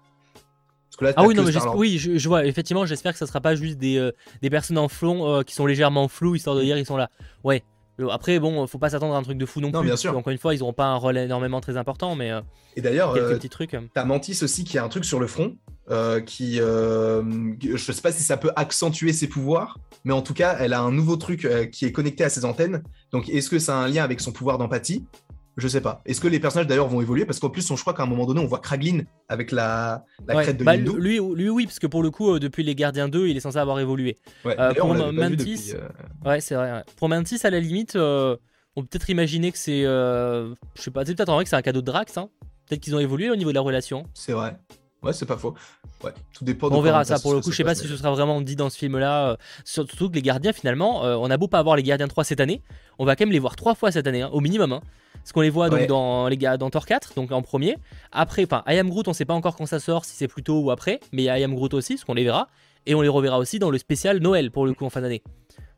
[1.02, 3.98] ah oui, non, mais oui, je, vois, effectivement, j'espère que ça sera pas juste des,
[3.98, 6.98] euh, des personnes en flon euh, qui sont légèrement floues, histoire de dire ils sont
[6.98, 7.10] là.
[7.44, 7.64] Ouais.
[8.10, 9.90] Après, bon, faut pas s'attendre à un truc de fou non, non plus.
[9.90, 10.18] Bien sûr.
[10.18, 12.32] Encore une fois, ils auront pas un rôle énormément très important, mais.
[12.76, 13.76] Et d'ailleurs, petits trucs.
[13.94, 15.56] T'as Mantis aussi qui a un truc sur le front,
[16.26, 20.74] qui, je sais pas si ça peut accentuer ses pouvoirs, mais en tout cas, elle
[20.74, 22.82] a un nouveau truc qui est connecté à ses antennes.
[23.12, 25.06] Donc, est-ce que ça a un lien avec son pouvoir d'empathie?
[25.58, 26.02] Je sais pas.
[26.06, 27.26] Est-ce que les personnages d'ailleurs vont évoluer?
[27.26, 30.06] Parce qu'en plus, on, je crois qu'à un moment donné, on voit Kraglin avec la,
[30.28, 33.10] crête de bah, lui, lui, oui, parce que pour le coup, euh, depuis les Gardiens
[33.10, 34.18] 2, il est censé avoir évolué.
[34.46, 35.88] Ouais, euh, pour Mantis, euh,
[36.30, 36.84] ouais, c'est vrai.
[36.96, 38.38] Pour Mantis, à la limite, on
[38.82, 41.62] peut peut-être imaginer que c'est, je sais pas, c'est peut-être en vrai que c'est un
[41.62, 42.18] cadeau de Drax.
[42.18, 42.30] Hein.
[42.68, 44.06] Peut-être qu'ils ont évolué au niveau de la relation.
[44.14, 44.58] C'est vrai.
[45.04, 45.56] Ouais, c'est pas faux.
[46.04, 46.70] Ouais, tout dépend.
[46.72, 47.52] on verra ça pour le coup.
[47.52, 49.36] Je sais pas si ce sera vraiment dit dans ce film-là.
[49.66, 52.62] Surtout que les gardiens, finalement, on a beau pas avoir les gardiens 3 cette année,
[53.00, 54.72] on va quand même les voir trois fois cette année, hein, au minimum.
[54.72, 54.82] Hein.
[55.24, 57.78] Parce qu'on les voit donc dans, les gars, dans Thor 4, donc en premier.
[58.12, 60.44] Après, enfin, I Am Groot, on sait pas encore quand ça sort, si c'est plus
[60.44, 62.48] tôt ou après, mais il y a I Am Groot aussi, ce qu'on les verra.
[62.88, 65.22] Et on les reverra aussi dans le spécial Noël, pour le coup, en fin d'année.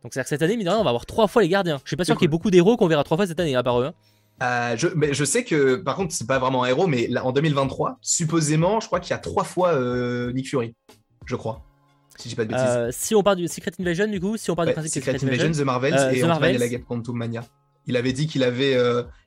[0.03, 1.79] Donc c'est-à-dire que cette année, on va avoir trois fois les gardiens.
[1.83, 3.55] Je suis pas sûr qu'il y ait beaucoup d'héros qu'on verra trois fois cette année,
[3.55, 3.85] à part eux.
[3.85, 3.93] Hein.
[4.41, 7.25] Euh, je, mais je, sais que, par contre, c'est pas vraiment un héros, mais là,
[7.25, 10.75] en 2023, supposément, je crois qu'il y a trois fois euh, Nick Fury,
[11.25, 11.61] je crois.
[12.17, 12.65] Si je pas de bêtises.
[12.67, 15.17] Euh, si on part du Secret Invasion, du coup, si on part du principe Secret,
[15.17, 17.43] Secret Invasion, The Marvels et Ant-Man et la Quantum Mania.
[17.85, 18.77] Il avait dit qu'il avait,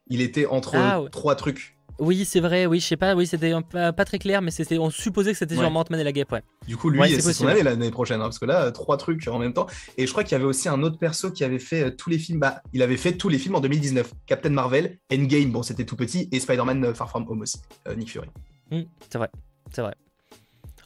[0.09, 1.77] il était entre ah, trois trucs.
[1.99, 4.77] Oui, c'est vrai, oui, je sais pas, oui, c'était pas, pas, très clair, mais c'était,
[4.77, 6.43] on supposait que c'était sur Ant-Man et la guêpe, ouais.
[6.69, 9.39] Du coup, lui, c'est son année l'année prochaine, hein, parce que là, trois trucs en
[9.39, 9.67] même temps.
[9.97, 12.11] Et je crois qu'il y avait aussi un autre perso qui avait fait euh, tous
[12.11, 14.13] les films, bah, il avait fait tous les films en 2019.
[14.27, 17.59] Captain Marvel, Endgame, bon, c'était tout petit, et Spider-Man euh, Far From Home aussi,
[17.97, 18.29] Nick Fury.
[18.71, 19.31] Mmh, c'est vrai,
[19.73, 19.95] c'est vrai.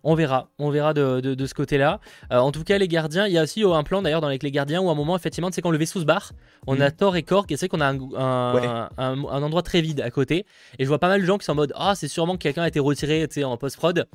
[0.03, 2.01] On verra, on verra de, ce côté-là.
[2.33, 4.43] Euh, en tout cas, les gardiens, il y a aussi un plan d'ailleurs dans avec
[4.43, 6.33] les gardiens où à un moment, effectivement, c'est quand le vaisseau se barre,
[6.67, 6.83] on mhm.
[6.83, 10.47] a Thor et Korg et c'est qu'on a un, endroit très vide à côté.
[10.79, 12.43] Et je vois pas mal de gens qui sont en mode Ah, c'est sûrement que
[12.43, 14.07] quelqu'un a été retiré en post-prod.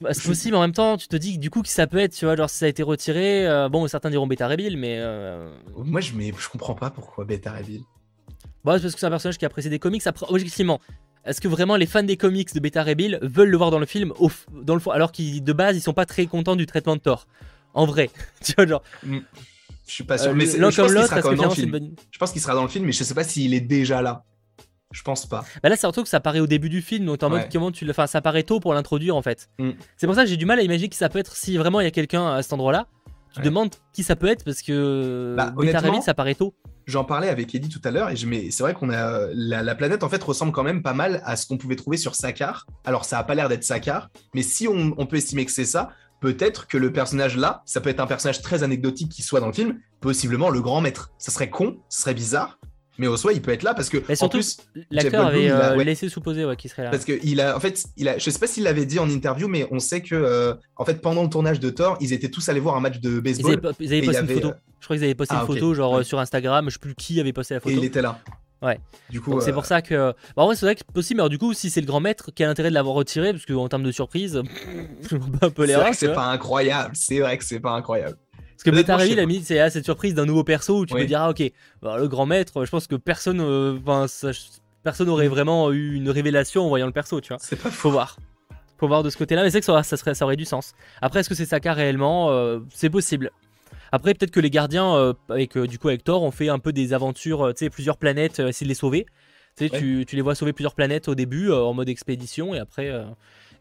[0.00, 1.98] Bah, c'est possible, mais en même temps, tu te dis du coup que ça peut
[1.98, 4.76] être, tu vois, genre si ça a été retiré, euh, bon, certains diront Beta Reveal,
[4.76, 4.96] mais.
[4.98, 7.80] Euh, Moi, je, mais je comprends pas pourquoi Beta Reveal.
[8.64, 10.06] Bah, c'est parce que c'est un personnage qui a apprécié des comics.
[10.06, 10.80] Après, objectivement,
[11.26, 13.86] est-ce que vraiment les fans des comics de Beta Rebill veulent le voir dans le
[13.86, 14.12] film
[14.62, 17.00] dans le fond, alors qu'ils de base ils sont pas très contents du traitement de
[17.00, 17.26] Thor
[17.72, 18.10] En vrai,
[18.44, 18.82] tu vois genre.
[19.02, 19.18] Mm.
[19.86, 22.62] Je suis pas sûr, euh, mais l'un comme l'autre, une Je pense qu'il sera dans
[22.62, 24.24] le film, mais je sais pas s'il est déjà là.
[24.92, 25.44] Je pense pas.
[25.62, 27.72] Bah là, c'est surtout que ça paraît au début du film, donc en mode comment
[27.72, 27.90] tu le.
[27.90, 29.50] Enfin, ça paraît tôt pour l'introduire en fait.
[29.58, 29.70] Mm.
[29.96, 31.80] C'est pour ça que j'ai du mal à imaginer que ça peut être si vraiment
[31.80, 32.86] il y a quelqu'un à cet endroit-là
[33.34, 36.54] tu demandes qui ça peut être parce que bah, honnêtement, ça paraît tôt.
[36.86, 40.02] J'en parlais avec Eddie tout à l'heure et je c'est vrai qu'on a la, planète
[40.02, 42.66] en fait ressemble quand même pas mal à ce qu'on pouvait trouver sur Sakar.
[42.84, 45.64] Alors ça a pas l'air d'être Sakar, mais si on, on peut estimer que c'est
[45.64, 49.40] ça, peut-être que le personnage là, ça peut être un personnage très anecdotique qui soit
[49.40, 51.10] dans le film, possiblement le grand maître.
[51.18, 52.58] Ça serait con, ce serait bizarre,
[52.98, 54.58] mais au soi, il peut être là parce que en plus,
[54.90, 56.90] l'acteur avait euh, laissé supposer qu'il serait là.
[56.90, 59.08] Parce que il a, en fait, il a, je sais pas s'il l'avait dit en
[59.08, 62.28] interview, mais on sait que, euh, en fait, pendant le tournage de Thor, ils étaient
[62.28, 63.60] tous allés voir un match de baseball.
[63.80, 64.48] Ils avaient, posté une photo.
[64.48, 66.66] Euh, je crois qu'ils avaient posté une ah, photo, genre sur Instagram.
[66.68, 67.74] Je sais plus qui avait posté la photo.
[67.74, 68.20] Et il était là.
[68.62, 68.78] Ouais.
[69.10, 70.12] Du coup, c'est pour ça que.
[70.36, 72.30] Bah, en vrai, c'est vrai que possible, mais du coup, si c'est le grand maître,
[72.34, 73.32] quel intérêt de l'avoir retiré?
[73.32, 74.40] Parce qu'en termes de surprise,
[75.10, 76.92] je un peu les C'est vrai que c'est pas incroyable.
[76.94, 78.16] C'est vrai que c'est pas incroyable.
[78.54, 81.04] Parce que Beta Reveal a mis c'est cette surprise d'un nouveau perso où tu peux
[81.04, 81.42] dire ah ok
[81.82, 83.78] bah, le grand maître je pense que personne euh,
[84.82, 87.38] personne n'aurait vraiment eu une révélation en voyant le perso tu vois.
[87.40, 88.16] C'est pas faut voir.
[88.78, 90.44] Faut voir de ce côté là mais c'est que ça, ça, serait, ça aurait du
[90.44, 90.74] sens.
[91.02, 92.30] Après est-ce que c'est Saka réellement?
[92.30, 93.32] Euh, c'est possible.
[93.90, 96.72] Après peut-être que les gardiens euh, avec du coup avec Thor ont fait un peu
[96.72, 99.06] des aventures tu sais plusieurs planètes essayer de les sauver.
[99.56, 102.58] Tu, sais, tu, tu, les vois sauver plusieurs planètes au début en mode expédition et
[102.58, 102.92] après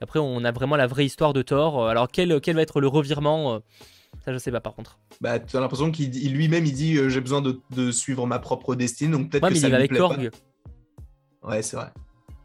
[0.01, 1.87] après on a vraiment la vraie histoire de Thor.
[1.87, 3.61] Alors quel, quel va être le revirement
[4.23, 4.99] ça, je sais pas par contre.
[5.21, 8.75] Bah, tu as l'impression qu'il lui-même il dit euh, j'ai besoin de, suivre ma propre
[8.75, 10.31] destinée, donc peut-être que ça il lui avec Korg.
[11.43, 11.91] Ouais, c'est vrai.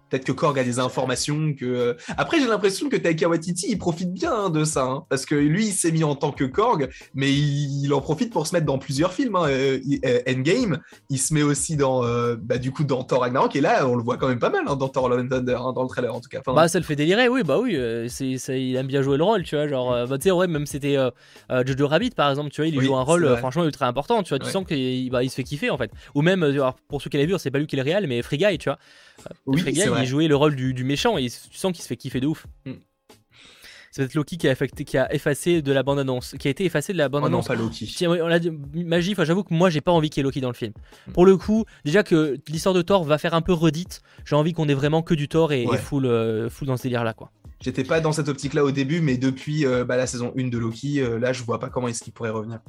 [0.09, 1.65] Peut-être que Korg a des informations que.
[1.65, 4.85] Euh, après, j'ai l'impression que Taika Waititi, il profite bien hein, de ça.
[4.85, 8.33] Hein, parce que lui, il s'est mis en tant que Korg, mais il, en profite
[8.33, 9.37] pour se mettre dans plusieurs films.
[9.37, 9.49] Hein.
[9.49, 12.03] Euh, euh, Endgame, il se met aussi dans,
[12.37, 13.55] bah, du coup, dans Thor Ragnarok.
[13.57, 15.83] Et là, on le voit quand même pas mal dans Thor Love and Thunder, dans
[15.83, 16.41] le trailer en tout cas.
[16.47, 17.77] bah, ça le fait délirer, oui, bah oui.
[18.09, 19.69] c'est, il aime bien jouer le rôle, tu vois.
[19.69, 20.97] Genre, bah, tu sais, ouais, même c'était
[21.51, 24.23] Jojo Rabbit, par exemple, tu vois, il joue un rôle franchement ultra important.
[24.23, 25.91] Tu vois, tu sens qu'il bah, il se fait kiffer en fait.
[26.15, 26.47] Ou même,
[26.89, 28.59] pour ceux qui l'avaient vu, c'est pas lui qui est le réel, mais Free Guy,
[28.59, 28.79] tu vois.
[29.47, 32.21] Oui, il jouait le rôle du du méchant et tu sens qu'il se fait kiffer
[32.21, 32.47] de ouf.
[32.65, 32.73] Mm.
[33.91, 36.65] C'est peut-être Loki qui a, affecté, qui a effacé de la bande-annonce, qui a été
[36.65, 37.47] effacé de la bande-annonce.
[37.49, 38.07] Oh non, pas Loki.
[38.07, 38.51] on a dit,
[38.85, 40.73] magie, j'avoue que moi j'ai pas envie qu'il y ait Loki dans le film.
[41.07, 41.13] Mm.
[41.13, 44.53] Pour le coup, déjà que l'histoire de Thor va faire un peu redite, j'ai envie
[44.53, 47.31] qu'on ait vraiment que du Thor et, full, euh, full dans ce délire là quoi.
[47.61, 50.47] J'étais pas dans cette optique là au début, mais depuis euh, bah, la saison 1
[50.47, 52.61] de Loki, euh, là je vois pas comment est-ce qu'il pourrait revenir.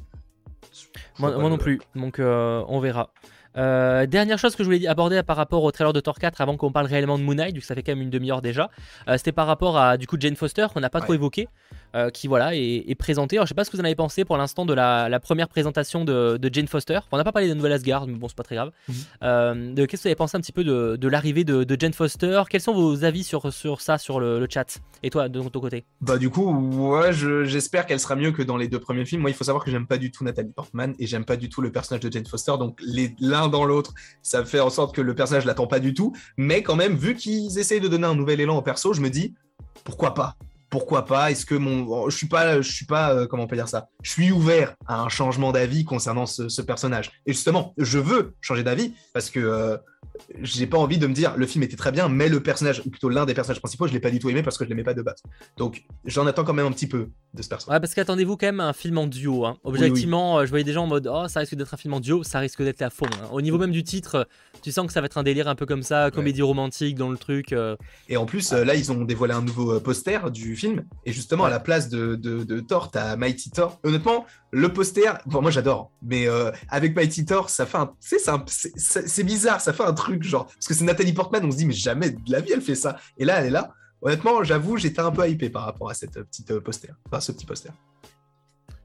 [1.19, 3.11] Moi, moi non plus, donc on verra.
[3.59, 6.55] Euh, dernière chose que je voulais aborder par rapport au trailer de Thor 4 avant
[6.55, 8.69] qu'on parle réellement de Moon Knight, vu que ça fait quand même une demi-heure déjà,
[9.07, 11.47] euh, c'était par rapport à du coup Jane Foster qu'on n'a pas trop évoqué.
[11.95, 13.37] Euh, qui voilà est, présenté.
[13.37, 15.47] Alors je sais pas ce que vous en avez pensé pour l'instant de la, première
[15.47, 16.99] présentation de, Jane Foster.
[17.11, 18.71] on n'a pas parlé de Nouvelle Asgard, mais bon c'est pas très grave.
[18.87, 19.75] Mhm.
[19.75, 22.43] Qu'est-ce que vous avez pensé un petit peu de, l'arrivée de, Jane Foster?
[22.47, 24.79] Quels sont vos avis sur, sur ça sur le, chat?
[25.01, 25.85] Et toi de ton côté?
[26.01, 26.51] Bah du coup
[26.91, 29.21] ouais j'espère qu'elle sera mieux que dans les deux premiers films.
[29.21, 31.49] Moi il faut savoir que j'aime pas du tout Nathalie Portman et j'aime pas du
[31.49, 32.53] tout le personnage de Jane Foster.
[32.59, 32.79] Donc
[33.19, 36.13] l'un dans l'autre ça fait en sorte que le personnage l'attend pas du tout.
[36.37, 39.09] Mais quand même vu qu'ils essayent de donner un nouvel élan au perso, je me
[39.09, 39.35] dis
[39.83, 40.35] pourquoi pas?
[40.69, 41.31] Pourquoi pas?
[41.31, 43.89] Est-ce que mon, je suis pas, je suis pas, euh, comment on peut dire ça?
[44.03, 47.11] Je suis ouvert à un changement d'avis concernant ce, personnage.
[47.25, 49.77] Et justement, je veux changer d'avis parce que euh,
[50.41, 52.89] j'ai pas envie de me dire le film était très bien, mais le personnage, ou
[52.89, 54.83] plutôt l'un des personnages principaux, je l'ai pas du tout aimé parce que je l'aimais
[54.83, 55.21] pas de base.
[55.57, 57.75] Donc j'en attends quand même un petit peu de ce personnage.
[57.75, 59.45] Ouais, parce qu'attendez-vous quand même un film en duo.
[59.45, 59.57] Hein.
[59.63, 61.99] Objectivement, euh, je voyais des gens en mode oh ça risque d'être un film en
[61.99, 63.05] duo, ça risque d'être la fond.
[63.05, 63.29] Hein.
[63.31, 64.27] Au niveau même du titre,
[64.61, 67.09] tu sens que ça va être un délire un peu comme ça, comédie romantique dans
[67.09, 67.53] le truc.
[67.53, 67.75] Euh.
[68.07, 71.45] Et en plus, euh, là ils ont dévoilé un nouveau poster du film et justement
[71.45, 73.79] à la place de, de, de Thor, t'as Mighty Thor.
[73.83, 76.27] Honnêtement, le poster, bon, moi j'adore, mais
[76.69, 77.93] avec Mighty Thor, ça fait un,
[78.49, 81.65] c'est bizarre, ça fait un truc genre parce que c'est Nathalie Portman, on se dit
[81.65, 82.97] mais jamais de la vie elle fait ça.
[83.17, 83.73] Et là elle est là.
[84.01, 87.33] Honnêtement, j'avoue, j'étais un peu hypé par rapport à cette petite euh, poster, enfin ce
[87.33, 87.71] petit poster.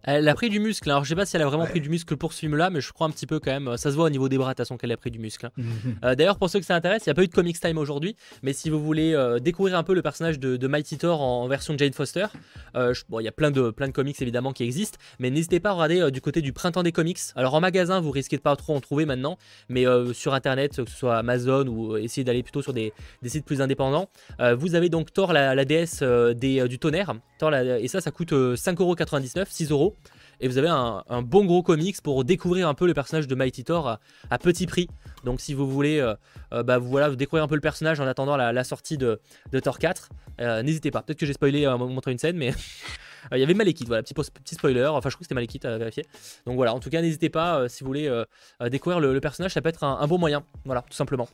[0.07, 0.90] Elle a pris du muscle.
[0.90, 2.83] Alors, je sais pas si elle a vraiment pris du muscle pour ce film-là, mais
[2.83, 3.77] je crois un petit peu quand même.
[3.79, 5.51] Ça se voit au niveau des bras, de façon, qu'elle a pris du muscle.
[5.57, 5.67] Mhm.
[6.05, 7.79] Euh, d'ailleurs, pour ceux que ça intéresse, il n'y a pas eu de Comics Time
[7.79, 11.47] aujourd'hui, mais si vous voulez euh, découvrir un peu le personnage de, Mighty Thor en,
[11.47, 12.27] version Jane Foster,
[12.75, 15.61] euh, bon, il y a plein de, plein de comics évidemment qui existent, mais n'hésitez
[15.61, 17.19] pas à regarder du côté du printemps des comics.
[17.37, 19.38] Alors, en magasin, vous risquez de pas trop en trouver maintenant,
[19.69, 22.93] mais sur internet, que ce soit Amazon ou essayer d'aller plutôt sur des,
[23.25, 24.11] sites plus indépendants,
[24.57, 27.14] vous avez donc Thor, la, déesse des, du tonnerre.
[27.38, 29.93] Thor, et ça, ça coûte 5,99€, 6€
[30.40, 33.64] et vous avez un, bon gros comics pour découvrir un peu le personnage de Mighty
[33.64, 33.99] Thor
[34.31, 34.88] à, petit prix.
[35.25, 36.14] Donc si vous voulez euh,
[36.53, 39.20] euh, bah, voilà, vous découvrir un peu le personnage en attendant la, sortie de,
[39.62, 40.09] Thor 4,
[40.40, 41.03] euh, n'hésitez pas.
[41.03, 42.53] Peut-être que j'ai spoilé en montrant une scène, mais
[43.33, 44.87] il y avait Malekith, voilà, petit, spoiler.
[44.87, 46.05] Enfin, je crois que c'était Malekith à vérifier.
[46.47, 48.25] Donc voilà, en tout cas, n'hésitez pas si vous voulez
[48.70, 50.44] découvrir le, personnage, ça peut être un bon moyen.
[50.64, 51.29] Voilà, tout simplement.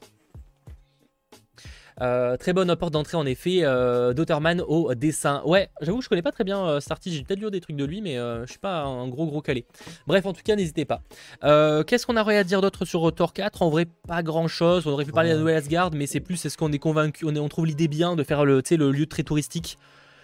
[2.01, 3.61] Euh, très bonne porte d'entrée en effet.
[3.63, 5.43] Euh, Dotterman au dessin.
[5.45, 7.85] Ouais, j'avoue que je connais pas très bien euh, J'ai peut-être lu des trucs de
[7.85, 9.67] lui, mais euh, je suis pas un gros gros calé.
[10.07, 11.03] Bref, en tout cas, n'hésitez pas.
[11.85, 14.87] Qu'est-ce qu'on aurait à dire d'autre sur Thor 4 En vrai, pas grand chose.
[14.87, 17.25] On aurait pu parler de la Nouvelle Asgard, mais c'est plus est-ce qu'on est convaincu,
[17.27, 19.79] on, on trouve l'idée bien de faire le, le lieu très touristique?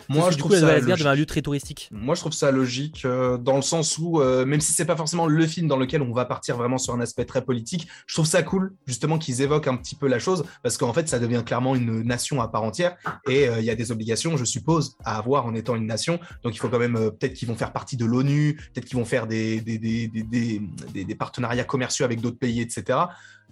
[0.09, 1.89] Moi, je trouve ça Asgard devient un lieu très touristique.
[1.93, 4.97] Moi, je trouve ça logique euh, dans le sens où, euh, même si c'est pas
[4.97, 8.15] forcément le film dans lequel on va partir vraiment sur un aspect très politique, je
[8.15, 11.19] trouve ça cool justement qu'ils évoquent un petit peu la chose parce qu'en fait, ça
[11.19, 12.97] devient clairement une nation à part entière
[13.29, 16.19] et euh, il y a des obligations, je suppose, à avoir en étant une nation.
[16.43, 19.05] Donc, il faut quand même peut-être qu'ils vont faire partie de l'ONU, peut-être qu'ils vont
[19.05, 20.61] faire des, des, des,
[21.05, 22.99] des partenariats commerciaux avec d'autres pays, etc.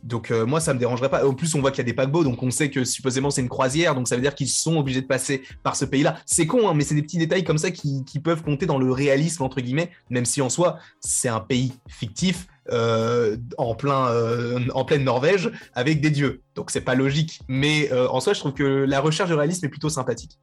[0.04, 1.26] Donc euh, moi, ça me dérangerait pas.
[1.26, 3.40] En plus, on voit qu'il y a des paquebots, donc on sait que supposément c'est
[3.40, 6.18] une croisière, donc ça veut dire qu'ils sont obligés de passer par ce pays-là.
[6.26, 8.90] C'est con, hein, mais c'est des petits détails comme ça qui, peuvent compter dans le
[8.92, 15.04] réalisme entre guillemets, même si en soi c'est un pays fictif euh, euh, en pleine
[15.04, 16.42] Norvège avec des dieux.
[16.54, 19.70] Donc c'est pas logique, mais en soi, je trouve que la recherche de réalisme est
[19.70, 20.38] plutôt sympathique.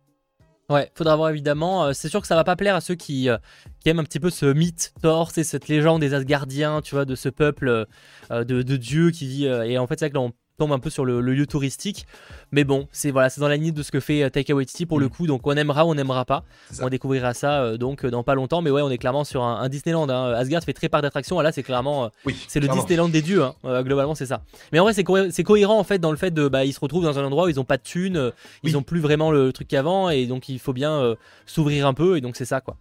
[0.72, 1.84] Ouais, faudra voir évidemment.
[1.84, 3.38] Euh, c'est sûr que ça va pas plaire à ceux qui, euh,
[3.82, 7.04] qui aiment un petit peu ce mythe Thor, c'est cette légende des Asgardiens, tu vois,
[7.04, 7.88] de ce peuple
[8.32, 9.46] euh, de, dieux qui vit.
[9.46, 12.06] et en fait, c'est vrai que là, on tombe un peu sur le, lieu touristique.
[12.52, 14.86] Mais bon, c'est voilà, c'est dans la ligne de ce que fait euh, Taika Waititi
[14.86, 15.10] pour le mm.
[15.10, 15.28] coup.
[15.28, 16.44] Donc on aimera, on n'aimera pas.
[16.82, 18.62] On découvrira ça euh, donc dans pas longtemps.
[18.62, 20.10] Mais ouais, on est clairement sur un, Disneyland.
[20.10, 20.34] Hein.
[20.34, 21.40] Asgard fait très part d'attraction.
[21.40, 23.44] Là, c'est clairement, euh, c'est le Disneyland des dieux.
[23.44, 23.84] Hein.
[23.84, 24.42] globalement, c'est ça.
[24.72, 27.04] Mais en vrai, c'est, cohérent en fait dans le fait de, bah, ils se retrouvent
[27.04, 28.32] dans un endroit où ils ont pas de thunes,
[28.64, 32.18] ils ont plus vraiment le truc qu'avant, et donc il faut bien s'ouvrir un peu.
[32.18, 32.78] Et donc c'est ça quoi.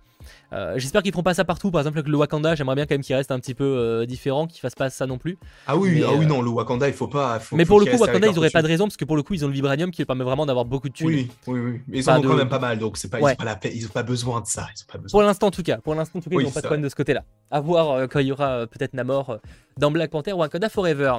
[0.52, 1.70] Euh, j'espère qu'ils feront pas ça partout.
[1.70, 4.06] Par exemple, avec le Wakanda, j'aimerais bien quand même qu'il reste un petit peu euh,
[4.06, 5.38] différent, qu'ils fassent pas ça non plus.
[5.66, 7.40] Ah oui, ah oui, euh, non, le Wakanda, il faut pas.
[7.52, 9.34] mais pour le coup, Wakanda, ils auraient pas de raison parce que pour le coup,
[9.34, 11.06] ils ont le vibranium qui permet vraiment d'avoir beaucoup de thunes.
[11.06, 11.80] Oui, oui, oui.
[11.86, 13.58] Mais ils en ont quand même pas mal, donc c'est pas, ils, ont pas la
[13.72, 14.66] ils ont pas besoin de ça.
[15.10, 16.82] Pour l'instant, en tout cas, pour l'instant, en tout cas, ils n'ont pas de problème
[16.82, 17.24] de ce côté-là.
[17.50, 19.38] À voir quand il y aura peut-être Namor
[19.78, 21.18] dans Black Panther ou Wakanda Forever.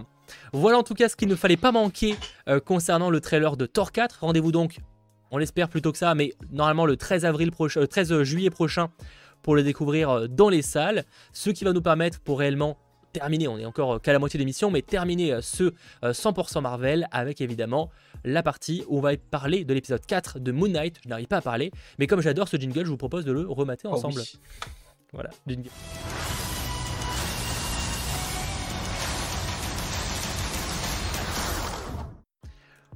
[0.54, 2.16] Voilà en tout cas ce qu'il ne fallait pas manquer
[2.66, 4.20] concernant le trailer de Thor 4.
[4.22, 4.80] Rendez-vous donc
[5.32, 8.90] on l'espère plutôt que ça, mais normalement le 13, avril 13 juillet prochain
[9.42, 12.78] pour le découvrir euh, dans les salles, ce qui va nous permettre pour réellement
[13.14, 15.74] terminer, on est encore euh, qu'à la moitié de l'émission, mais terminer euh, ce
[16.04, 17.90] 100% Marvel avec évidemment
[18.24, 21.00] la partie où on va parler de l'épisode 4 de Moon Knight.
[21.04, 23.48] Je n'arrive pas à parler, mais comme j'adore ce jingle, je vous propose de le
[23.48, 24.22] remater oh ensemble.
[25.14, 25.70] Voilà, jingle.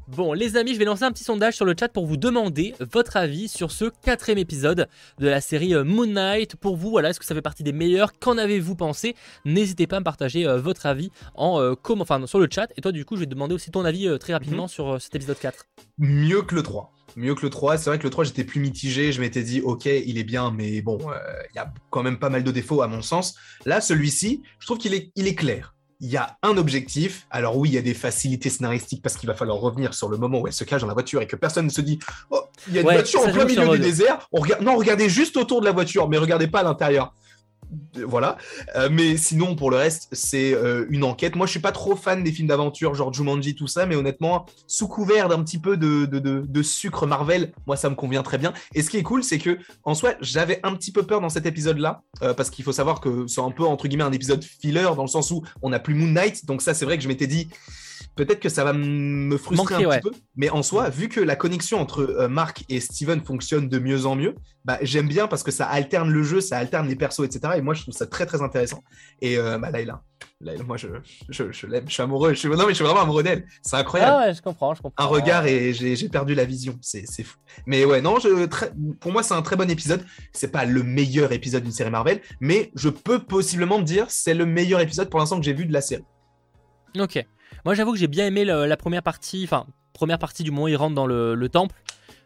[0.08, 2.76] Bon, les amis, je vais lancer un petit sondage sur le chat pour vous demander
[2.80, 4.88] votre avis sur ce quatrième épisode
[5.18, 6.56] de la série euh, Moon Knight.
[6.56, 8.14] Pour vous, voilà, est-ce que ça fait partie des meilleurs?
[8.20, 9.16] Qu'en avez-vous pensé?
[9.46, 12.68] N'hésitez pas à me partager euh, votre avis en euh, enfin, sur le chat.
[12.78, 14.70] Et toi, du coup, je vais te demander aussi ton avis très rapidement mhm.
[14.70, 15.66] sur cet épisode 4.
[15.98, 17.78] Mieux que le 3 mieux que le 3.
[17.78, 19.14] C'est vrai que le 3, j'étais plus mitigé.
[19.14, 20.98] Je m'étais dit, ok, il est bien, mais bon,
[21.54, 23.36] il y a quand même pas mal de défauts à mon sens.
[23.66, 27.26] Là, celui-ci, je trouve qu'il est, il est clair il y a un objectif.
[27.32, 30.18] Alors oui, il y a des facilités scénaristiques parce qu'il va falloir revenir sur le
[30.18, 32.00] moment où elle se cache dans la voiture et que personne ne se dit
[32.32, 34.28] oh, il y a une voiture en plein milieu du désert.
[34.32, 34.42] On.
[34.62, 37.14] Non, regardez juste autour de la voiture, mais regardez pas à l'intérieur
[38.06, 38.38] voilà.
[38.76, 41.36] Euh, mais sinon, pour le reste, c'est euh, une enquête.
[41.36, 44.46] Moi, je suis pas trop fan des films d'aventure, genre Jumanji, tout ça, mais honnêtement,
[44.68, 48.54] sous couvert d'un petit peu de, de, sucre Marvel, moi, ça me convient très bien.
[48.74, 51.30] Et ce qui est cool, c'est que, en soi, j'avais un petit peu peur dans
[51.30, 54.44] cet épisode-là, euh, parce qu'il faut savoir que c'est un peu, entre guillemets, un épisode
[54.44, 56.46] filler, dans le sens où on n'a plus Moon Knight.
[56.46, 57.48] Donc, ça, c'est vrai que je m'étais dit,
[58.16, 60.12] peut-être que ça va me frustrer un petit peu.
[60.36, 64.06] Mais en soi, vu que la connexion entre euh, Marc et Steven fonctionne de mieux
[64.06, 67.26] en mieux, bah, j'aime bien parce que ça alterne le jeu, ça alterne les persos,
[67.26, 67.54] etc.
[67.58, 68.84] Et moi, je trouve ça très, très intéressant.
[69.22, 70.02] Et euh, bah, Laila,
[70.66, 70.88] moi, je,
[71.30, 72.34] je, l'aime, je suis amoureux.
[72.34, 73.46] Je suis, non, mais je suis vraiment amoureux d'elle.
[73.62, 74.14] C'est incroyable.
[74.16, 75.04] Ah ouais, je comprends, je comprends.
[75.04, 76.78] Un regard et j'ai perdu la vision.
[76.82, 77.38] C'est fou.
[77.66, 78.48] Mais ouais, non, je,
[79.00, 80.04] pour moi, c'est un très bon épisode.
[80.34, 84.46] C'est pas le meilleur épisode d'une série Marvel, mais je peux possiblement dire c'est le
[84.46, 86.06] meilleur épisode pour l'instant que j'ai vu de la série.
[86.98, 87.26] Ok.
[87.66, 90.68] Moi, j'avoue que j'ai bien aimé la première partie, enfin, première partie du moment où
[90.68, 91.76] il rentre dans le, temple.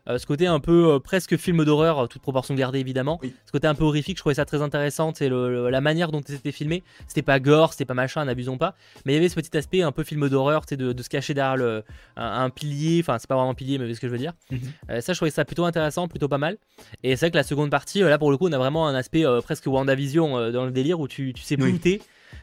[0.07, 3.19] Euh, ce côté un peu euh, presque film d'horreur, toute proportion gardée évidemment.
[3.45, 5.13] Ce côté un peu horrifique, je trouvais ça très intéressant.
[5.13, 6.83] C'est la manière dont c'était filmé.
[7.07, 8.75] C'était pas gore, c'était pas machin, n'abusons pas.
[9.05, 11.33] Mais il y avait ce petit aspect un peu film d'horreur, de, de se cacher
[11.33, 11.83] derrière
[12.15, 13.01] un, pilier.
[13.01, 14.33] Enfin, c'est pas vraiment un pilier, mais vous ce que je veux dire.
[14.49, 14.59] Mhm.
[14.89, 16.57] Euh, ça, je trouvais ça plutôt intéressant, plutôt pas mal.
[17.03, 18.95] Et c'est vrai que la seconde partie, là pour le coup, on a vraiment un
[18.95, 21.79] aspect presque WandaVision dans le délire où tu, tu sais plus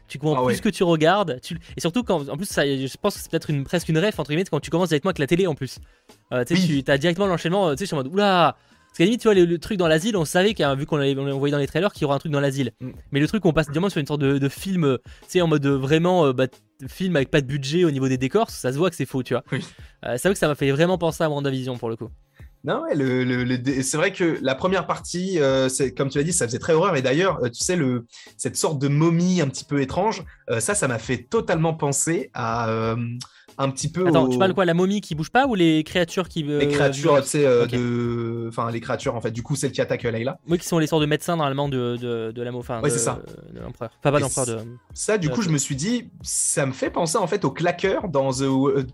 [0.09, 1.41] tu comprends ah plus que tu regardes.
[1.77, 4.19] Et surtout, quand, en plus, ça, je pense que c'est peut-être une, presque une ref,
[4.19, 5.79] entre guillemets, quand tu commences directement avec la télé en plus.
[6.33, 8.57] Euh, tu as directement l'enchaînement, tu sais, sur mode oula.
[8.97, 11.21] Parce qu'à limite, tu vois, le, truc dans l'asile, on savait, qu'il vu qu'on l'avait
[11.21, 12.73] envoyé dans les trailers, qu'il y aura un truc dans l'asile.
[12.81, 12.91] Mm.
[13.13, 15.67] Mais le truc, on passe directement sur une sorte de, film, tu sais, en mode
[15.67, 16.47] vraiment, euh, bah,
[16.89, 19.23] film avec pas de budget au niveau des décors, ça se voit que c'est faux,
[19.23, 19.45] tu vois.
[20.05, 22.11] Euh, c'est vrai que ça m'a fait vraiment penser à WandaVision pour le coup.
[22.67, 26.59] Non, ouais, c'est vrai que la première partie, euh, comme tu l'as dit, ça faisait
[26.59, 26.97] très horreur.
[26.97, 27.79] Et d'ailleurs, euh, tu sais,
[28.37, 32.29] cette sorte de momie un petit peu étrange, euh, ça, ça m'a fait totalement penser
[32.35, 32.97] à
[33.59, 34.07] un petit peu.
[34.07, 36.43] Attends, tu parles quoi La momie qui bouge pas ou les créatures qui.
[36.43, 38.47] les créatures, tu sais, de.
[38.49, 40.39] Enfin, les créatures, en fait, du coup, celles qui attaquent Layla.
[40.49, 43.21] Oui, qui sont les sortes de médecins, normalement, de, de, de la enfin, c'est ça.
[43.53, 43.91] De l'empereur.
[43.99, 44.59] Enfin, pas d'empereur, de.
[44.95, 48.09] Ça, du coup, je me suis dit, ça me fait penser, en fait, aux claqueurs
[48.09, 48.45] dans The.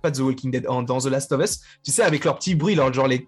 [0.01, 1.61] Pas The Walking Dead, dans The Last of Us.
[1.83, 3.27] Tu sais, avec leur petit bruit, genre les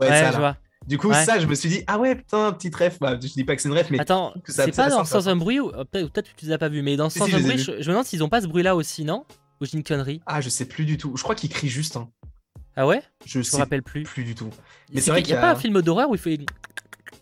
[0.00, 0.56] Ouais, je vois.
[0.86, 2.98] Du coup, ça, je me suis dit, ah ouais, putain, petit ref.
[2.98, 4.00] Bah, je dis pas que c'est une ref, mais.
[4.00, 6.82] Attends, c'est pas dans Sans un bruit ou peut-être que tu les as pas vus,
[6.82, 9.24] mais dans Sans un bruit, je, me demande s'ils ont pas ce bruit-là aussi, non?
[9.62, 11.16] Ou j'ai une connerie Ah, je sais plus du tout.
[11.16, 11.96] Je crois qu'il crie juste.
[11.96, 12.08] Hein.
[12.74, 13.00] Ah ouais?
[13.24, 14.02] Je, me rappelle plus.
[14.02, 14.50] Plus du tout.
[14.92, 16.40] Mais c'est vrai qu'il y a, pas un film d'horreur où il fait.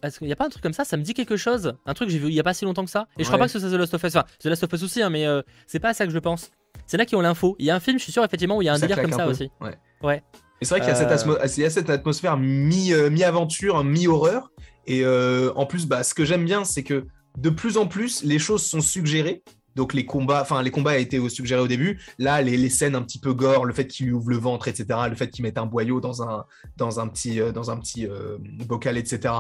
[0.00, 1.74] Parce qu'il n'y a pas un truc comme ça, ça me dit quelque chose.
[1.84, 3.08] Un truc que j'ai vu il y a pas si longtemps que ça.
[3.18, 4.16] Et je crois pas que ce soit The Last of Us.
[4.16, 6.50] Enfin, The Last of Us aussi, hein, mais euh, c'est pas ça que je pense.
[6.86, 7.56] C'est là qu'ils ont l'info.
[7.58, 9.02] Il y a un film, je suis sûr, effectivement, où il y a un délire
[9.02, 9.50] comme ça aussi.
[9.60, 9.76] Ouais.
[10.02, 10.22] ouais.
[10.62, 11.92] Et c'est vrai qu'il y, a cette, euh.
[11.92, 14.50] atmosphère euh, mi-aventure, mi-horreur.
[14.86, 18.38] Et en plus, bah, ce que j'aime bien, c'est que de plus en plus, les
[18.38, 19.42] choses sont suggérées.
[19.76, 22.00] Donc les combats, enfin les combats été suggérés au début.
[22.18, 25.00] Là, les, scènes un petit peu gore, le fait qu'il lui ouvre le ventre, etc.
[25.08, 29.34] Le fait qu'il mette un boyau dans un petit euh, euh, bocal, etc.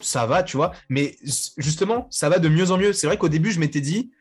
[0.00, 0.72] Ça va, tu vois.
[0.88, 1.16] Mais
[1.58, 2.92] justement, ça va de mieux en mieux.
[2.92, 4.12] C'est vrai qu'au début, je m'étais dit,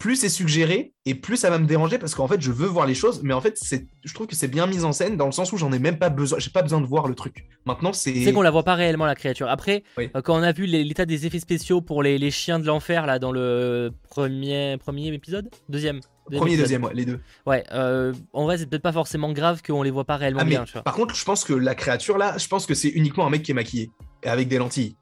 [0.00, 2.86] plus c'est suggéré et plus ça va me déranger parce qu'en fait je veux voir
[2.86, 5.26] les choses mais en fait c'est je trouve que c'est bien mis en scène dans
[5.26, 7.46] le sens où j'en ai même pas besoin j'ai pas besoin de voir le truc
[7.66, 10.52] maintenant c'est c'est qu'on la voit pas réellement la créature après euh, quand on a
[10.52, 15.08] vu l'état des effets spéciaux pour les, chiens de l'enfer là dans le premier premier
[15.08, 15.50] épisode?
[15.68, 17.18] Deuxième Premier, deuxième, ouais, les deux.
[17.44, 20.44] Ouais, euh, en vrai, c'est peut-être pas forcément grave qu'on les voit pas réellement ah,
[20.44, 20.64] bien.
[20.84, 23.42] Par contre, je pense que la créature là, je pense que c'est uniquement un mec
[23.42, 23.90] qui est maquillé
[24.24, 24.96] avec des lentilles.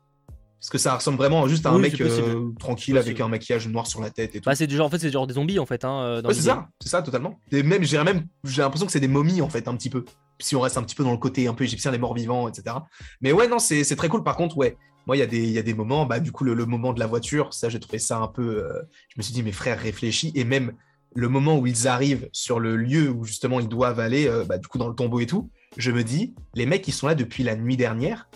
[0.60, 3.86] Parce que ça ressemble vraiment juste à un mec euh, tranquille avec un maquillage noir
[3.86, 4.46] sur la tête et tout.
[4.46, 5.84] Bah, c'est genre, en fait, c'est genre des zombies en fait.
[5.84, 7.38] Hein, euh, ouais, c'est ça, c'est ça totalement.
[7.52, 10.04] Et même, j'ai même, j'ai l'impression que c'est des momies en fait un petit peu.
[10.40, 12.48] Si on reste un petit peu dans le côté un peu égyptien, les morts vivants,
[12.48, 12.76] etc.
[13.20, 14.24] Mais ouais, non, c'est très cool.
[14.24, 16.44] Par contre, ouais, moi, il y, a des, y a des moments, bah, du coup,
[16.44, 18.64] le, moment de la voiture, ça, j'ai trouvé ça un peu.
[18.64, 20.32] Euh, je me suis dit, mes frères, réfléchis.
[20.34, 20.72] Et même
[21.14, 24.66] le moment où ils arrivent sur le lieu où justement ils doivent aller, bah, du
[24.66, 27.44] coup, dans le tombeau et tout, je me dis, les mecs, ils sont là depuis
[27.44, 28.28] la nuit dernière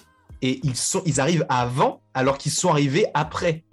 [0.43, 3.65] et ils, sont, arrivent avant alors qu'ils sont arrivés après.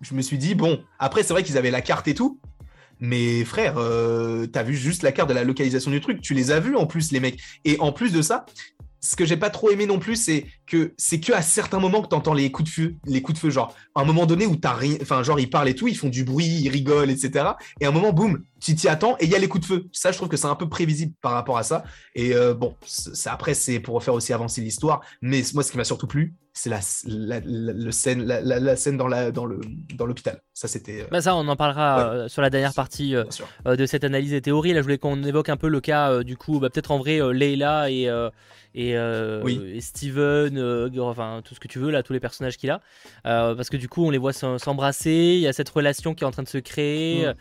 [0.00, 2.38] Je me suis dit, bon, après, c'est vrai qu'ils avaient la carte et tout,
[3.00, 6.50] mais frère, euh, t'as vu juste la carte de la localisation du truc, tu les
[6.50, 7.40] as vus en plus, les mecs.
[7.64, 8.46] Et en plus de ça,
[9.00, 12.02] ce que j'ai pas trop aimé non plus, c'est que c'est que à certains moments
[12.02, 14.46] que t'entends les coups de feu, les coups de feu, genre à un moment donné
[14.46, 17.10] où t'as rien, enfin genre ils parlent et tout, ils font du bruit, ils rigolent,
[17.10, 17.50] etc.
[17.80, 19.74] Et à un moment, boum, tu t'y attends et il y a les coups de
[19.74, 19.88] feu.
[19.92, 21.84] Ça, je trouve que c'est un peu prévisible par rapport à ça.
[22.14, 22.74] Et euh, bon,
[23.26, 25.00] après c'est pour faire aussi avancer l'histoire.
[25.22, 29.30] Mais moi, ce qui m'a surtout plu, c'est la, la, scène, la, scène dans la
[29.30, 29.60] dans le
[29.94, 30.42] dans l'hôpital.
[30.54, 31.02] Ça, c'était.
[31.02, 33.14] Euh, bah ça, on en parlera euh, sur la dernière partie
[33.64, 34.72] de cette analyse des théories.
[34.72, 37.20] Là, je voulais qu'on évoque un peu le cas du coup, bah, peut-être en vrai,
[37.32, 38.10] Leila et
[38.74, 42.80] et, et Steven, enfin tout ce que tu veux là, tous les personnages qu'il a,
[43.22, 45.34] parce que du coup, on les voit s'embrasser.
[45.36, 47.26] Il y a cette relation qui est en train de se créer.
[47.26, 47.34] Mm.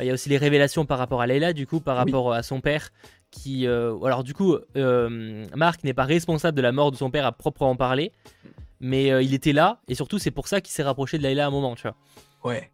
[0.00, 2.42] Il y a aussi les révélations par rapport à Leila, du coup, par rapport à
[2.42, 2.90] son père.
[3.34, 7.10] Qui, euh, alors du coup, euh, Marc n'est pas responsable de la mort de son
[7.10, 8.12] père à proprement parler,
[8.84, 11.44] mais euh, il était là et surtout c'est pour ça qu'il s'est rapproché de Leila
[11.44, 11.96] à un moment, tu vois.
[12.44, 12.70] Ouais.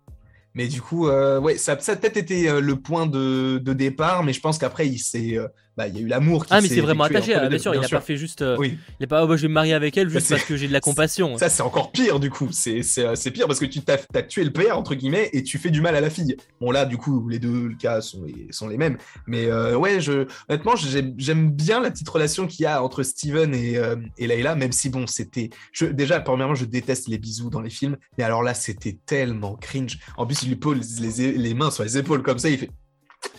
[0.55, 4.59] Mais du coup, ouais, ça, a peut-être été le point de, départ, mais je pense
[4.59, 5.39] qu'après il s'est
[5.81, 7.81] bah, il y a eu l'amour qui Ah, mais c'est vraiment attaché, bien sûr, il
[7.81, 8.43] n'a pas fait juste.
[8.43, 8.77] Euh, oui.
[8.99, 10.69] Il n'a pas, oh, bah, je vais me marier avec elle juste parce que j'ai
[10.69, 11.39] de la compassion.
[11.39, 12.49] Ça, c'est encore pire, du coup.
[12.53, 15.71] C'est euh, pire parce que tu as, tué le père, entre guillemets, et tu fais
[15.71, 16.37] du mal à la fille.
[16.61, 18.99] Bon, là, du coup, les deux cas sont les, sont les mêmes.
[19.27, 23.55] Mais euh, ouais, je, honnêtement, j'aime bien la petite relation qu'il y a entre Steven
[23.55, 23.81] et,
[24.19, 25.49] et Layla, même si, bon, c'était.
[25.81, 29.99] Déjà, premièrement, je déteste les bisous dans les films, mais alors là, c'était tellement cringe.
[30.19, 32.71] En plus, il lui pose les, les, mains sur les épaules comme ça, il fait.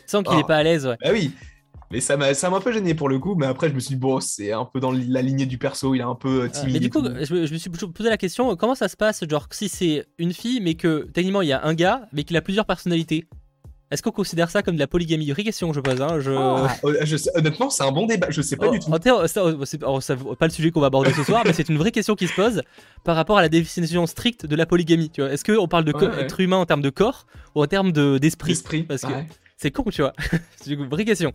[0.07, 0.47] Sans qu'il n'est oh.
[0.47, 0.97] pas à l'aise, ouais.
[1.03, 1.31] Bah oui,
[1.91, 3.99] mais ça m'a un peu gêné pour le coup, mais après je me suis dit,
[3.99, 6.73] bon, c'est un peu dans la lignée du perso, il est un peu euh, timide.
[6.73, 9.69] mais du coup, je, me suis posé la question, comment ça se passe, genre si
[9.69, 12.65] c'est une fille, mais que techniquement il y a un gars, mais qu'il a plusieurs
[12.65, 13.27] personnalités?
[13.91, 15.29] Est-ce qu'on considère ça comme de la polygamie?
[15.31, 16.01] Vraie question, je pose.
[16.01, 16.77] Hein, ah,
[17.35, 18.27] honnêtement, c'est un bon débat.
[18.29, 18.89] Je sais pas oh, du tout.
[19.27, 22.15] c'est oh, pas le sujet qu'on va aborder ce soir, mais c'est une vraie question
[22.15, 22.61] qui se pose
[23.03, 25.11] par rapport à la définition stricte de la polygamie.
[25.17, 28.57] Est-ce qu'on parle de être humain en termes de corps ou en termes d'esprit?
[28.87, 29.11] Parce que
[29.61, 30.13] c'est con, tu vois.
[30.55, 31.33] c'est une vraie question.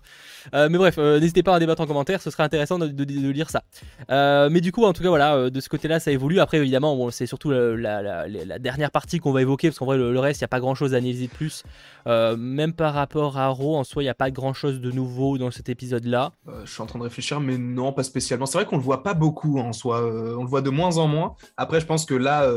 [0.53, 3.51] Euh, mais bref, euh, n'hésitez pas à débattre en commentaire, ce serait intéressant de, lire
[3.51, 3.63] ça.
[4.11, 6.41] Euh, mais du coup, en tout cas, voilà, de ce côté-là, ça évolue.
[6.41, 10.41] Après, évidemment, c'est surtout la, dernière partie qu'on va évoquer, parce qu'en vrai, le, reste,
[10.41, 11.63] il n'y a pas grand-chose à analyser de plus.
[12.07, 15.53] même par rapport à Raw, en soi, il n'y a pas grand-chose de nouveau dans
[15.53, 16.33] cet épisode-là.
[16.65, 18.47] je suis en train de réfléchir, mais non, pas spécialement.
[18.47, 20.03] C'est vrai qu'on le voit pas beaucoup en soi.
[20.05, 21.37] on le voit de moins en moins.
[21.57, 22.51] Après, je pense que là,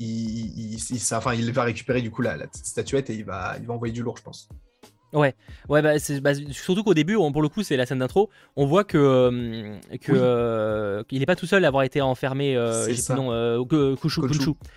[0.00, 4.22] il, il va récupérer du coup la, statuette et il va envoyer du lourd, je
[4.24, 4.48] pense.
[5.14, 5.34] Ouais,
[5.68, 8.30] ouais, bah, bah surtout qu'au début, pour le coup, c'est la scène d'intro.
[8.56, 12.56] On voit que euh, que euh, il n'est pas tout seul à avoir été enfermé.
[12.56, 14.22] Euh, non, euh, Kushu,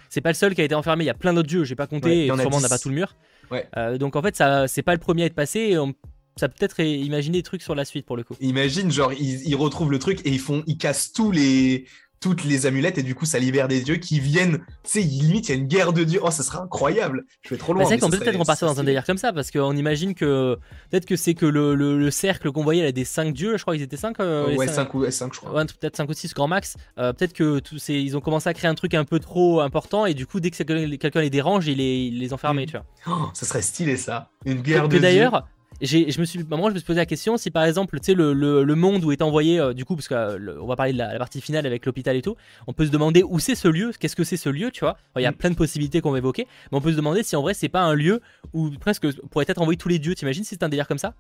[0.10, 1.04] C'est pas le seul qui a été enfermé.
[1.04, 1.64] Il y a plein d'autres dieux.
[1.64, 2.26] J'ai pas compté.
[2.26, 3.16] et sûrement, on n'a pas tout le mur.
[3.50, 3.68] Ouais.
[3.98, 5.76] donc en fait, ça, c'est pas le premier à être passé.
[6.36, 8.36] ça peut être imaginer des trucs sur la suite pour le coup.
[8.40, 11.86] Imagine, genre, ils, retrouvent le truc et ils font, ils cassent tous les
[12.20, 14.59] toutes les amulettes et du coup ça libère des dieux qui viennent.
[14.84, 16.20] Tu sais, limite il y a une guerre de dieux.
[16.24, 17.26] Oh, ça serait incroyable.
[17.41, 17.84] Je vais trop loin.
[17.84, 20.57] Bah, c'est qu'on peut peut-être repartir dans un délire comme ça parce qu'on imagine que
[20.89, 23.76] peut-être que c'est que le, le, cercle qu'on voyait là des 5 dieux, je crois
[23.76, 25.65] qu'ils étaient 5 euh, Ouais, 5 ou 5 je crois.
[25.65, 26.76] peut-être 5 ou 6 grand max.
[26.97, 30.05] Euh, peut-être que tous ils ont commencé à créer un truc un peu trop important
[30.05, 32.70] et du coup dès que quelqu'un les dérange, il les, il les enfermait, mm.
[32.70, 32.86] tu vois.
[33.07, 34.30] Oh, ça serait stylé ça.
[34.45, 34.99] Une guerre de dieux.
[34.99, 35.47] D'ailleurs
[35.82, 38.14] je me suis, moi, je me suis posé la question si par exemple, tu sais,
[38.14, 40.98] le, le, monde où est envoyé, euh, du coup, parce qu'on euh, va parler de
[40.98, 42.36] la, partie finale avec l'hôpital et tout,
[42.68, 44.98] on peut se demander où c'est ce lieu, qu'est-ce que c'est ce lieu, tu vois.
[45.16, 45.36] Il y a mm.
[45.36, 47.70] plein de possibilités qu'on va évoquer, mais on peut se demander si en vrai c'est
[47.70, 48.22] pas un lieu
[48.54, 50.16] où presque pourrait être envoyé tous les dieux.
[50.16, 51.14] T'imagines si c'est un délire comme ça?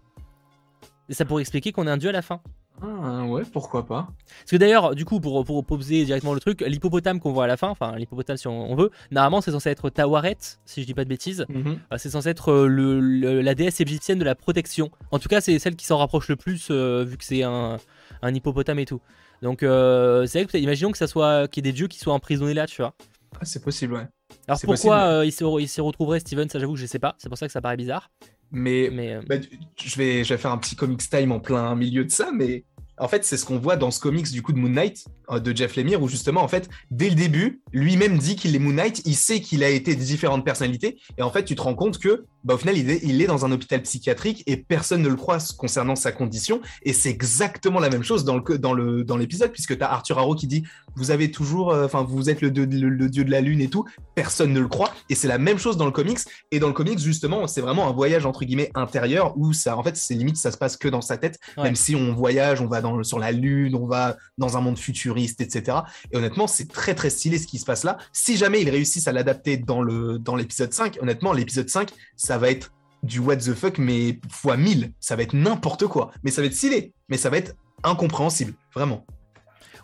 [1.09, 2.41] Et ça pourrait expliquer qu'on est un dieu à la fin.
[2.81, 4.09] Ah ouais, pourquoi pas.
[4.39, 7.47] Parce que d'ailleurs, du coup, pour, pour poser directement le truc, l'hippopotame qu'on voit à
[7.47, 10.93] la fin, enfin l'hippopotame si on, veut, normalement c'est censé être Tawaret, si je dis
[10.93, 11.45] pas de bêtises.
[11.49, 11.79] Mhm.
[11.91, 14.91] Euh, c'est censé être euh, le, la déesse égyptienne de la protection.
[15.11, 17.77] En tout cas, c'est celle qui s'en rapproche le plus, euh, vu que c'est un,
[18.21, 19.01] un, hippopotame et tout.
[19.41, 22.13] Donc c'est vrai que imaginons que ça soit qu'il y ait des dieux qui soient
[22.13, 22.93] emprisonnés là, tu vois.
[23.39, 24.07] Ah, c'est possible, ouais.
[24.47, 27.47] Alors pourquoi il, se retrouverait Steven, ça j'avoue que je sais pas, c'est pour ça
[27.47, 28.09] que ça paraît bizarre.
[28.51, 29.35] Mais, euh, bah,
[29.75, 32.63] je, vais, je vais faire un petit comics time en plein milieu de ça, mais
[32.99, 35.39] en fait, c'est ce qu'on voit dans ce comics du coup de Moon Knight euh,
[35.39, 38.73] de Jeff Lemire, où justement, en fait, dès le début, lui-même dit qu'il est Moon
[38.73, 41.75] Knight, il sait qu'il a été de différentes personnalités, et en fait, tu te rends
[41.75, 45.01] compte que, bah, au final, il est, il est dans un hôpital psychiatrique et personne
[45.01, 48.73] ne le croit concernant sa condition, et c'est exactement la même chose dans le dans
[48.73, 50.63] le dans l'épisode, puisque tu as Arthur Harrow qui dit,
[50.95, 53.85] vous avez toujours, euh, enfin, vous êtes le, le, dieu de la lune et tout,
[54.15, 56.19] personne ne le croit, et c'est la même chose dans le comics,
[56.51, 59.83] et dans le comics, justement, c'est vraiment un voyage entre guillemets intérieur où ça, en
[59.83, 62.67] fait, c'est limite, ça se passe que dans sa tête, même si on voyage, on
[62.67, 65.77] va dans, sur la lune, on va dans un monde futuriste, etc.
[66.11, 67.97] Et honnêtement, c'est très très stylé ce qui se passe là.
[68.11, 71.91] Si jamais ils réussissent à l'adapter dans le dans l'épisode 5, honnêtement, l'épisode 5,
[72.27, 72.73] ça va être
[73.03, 74.91] du what the fuck, mais fois 1000.
[74.99, 76.11] Ça va être n'importe quoi.
[76.23, 76.93] Mais ça va être stylé.
[77.07, 78.53] Mais ça va être incompréhensible.
[78.75, 79.05] Vraiment.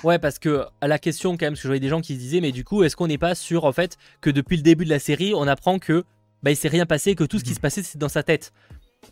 [0.04, 2.16] Ouais, parce que à la question quand même, parce que je voyais des gens qui
[2.16, 4.64] se disaient, mais du coup, est-ce qu'on n'est pas sûr en fait que depuis le
[4.64, 6.04] début de la série, on apprend que
[6.42, 7.56] bah, il s'est rien passé, que tout ce qui mhm.
[7.56, 8.52] se passait c'est dans sa tête.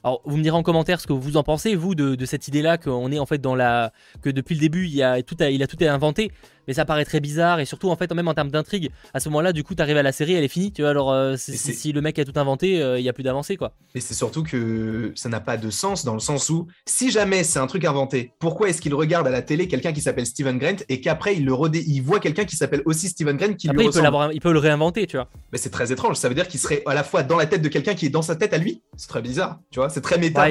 [0.03, 2.77] Alors, vous me direz en commentaire ce que vous en pensez, vous, de, cette idée-là,
[2.77, 3.91] qu'on est en fait dans la.
[4.21, 6.31] que depuis le début, il, a tout, il a tout inventé.
[6.67, 9.29] Mais ça paraît très bizarre et surtout en fait même en termes d'intrigue à ce
[9.29, 11.35] moment là du coup t'arrives à la série elle est finie tu vois alors euh,
[11.37, 13.73] si, le mec a tout inventé euh, il y a plus d'avancée quoi.
[13.95, 17.43] Et c'est surtout que ça n'a pas de sens dans le sens où si jamais
[17.43, 20.57] c'est un truc inventé pourquoi est-ce qu'il regarde à la télé quelqu'un qui s'appelle Steven
[20.57, 23.85] Grant et qu'après il le il voit quelqu'un qui s'appelle aussi Steven Grant qui lui
[23.85, 25.29] il peut, il peut le réinventer tu vois.
[25.51, 27.61] Mais c'est très étrange ça veut dire qu'il serait à la fois dans la tête
[27.61, 28.83] de quelqu'un qui est dans sa tête à lui?
[28.97, 30.47] C'est très bizarre tu vois c'est très méta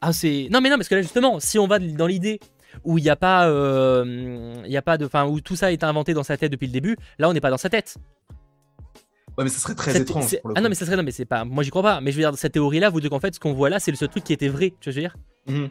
[0.00, 2.40] ah, c'est non mais non parce que là justement si on va dans l'idée
[2.84, 5.66] où il n'y a pas, euh, il y a pas de, enfin où tout ça
[5.66, 6.96] a été inventé dans sa tête depuis le début.
[7.18, 7.96] Là, on n'est pas dans sa tête.
[9.38, 10.36] Ouais, mais ça serait très étrange.
[10.54, 11.44] ah non, mais ça serait non, mais c'est pas.
[11.44, 12.00] Moi, j'y crois pas.
[12.00, 13.90] Mais je veux dire, cette théorie-là vous dites qu'en fait, ce qu'on voit là, c'est
[13.90, 14.74] le seul truc qui était vrai.
[14.80, 15.16] Tu veux dire?
[15.46, 15.68] Mhm.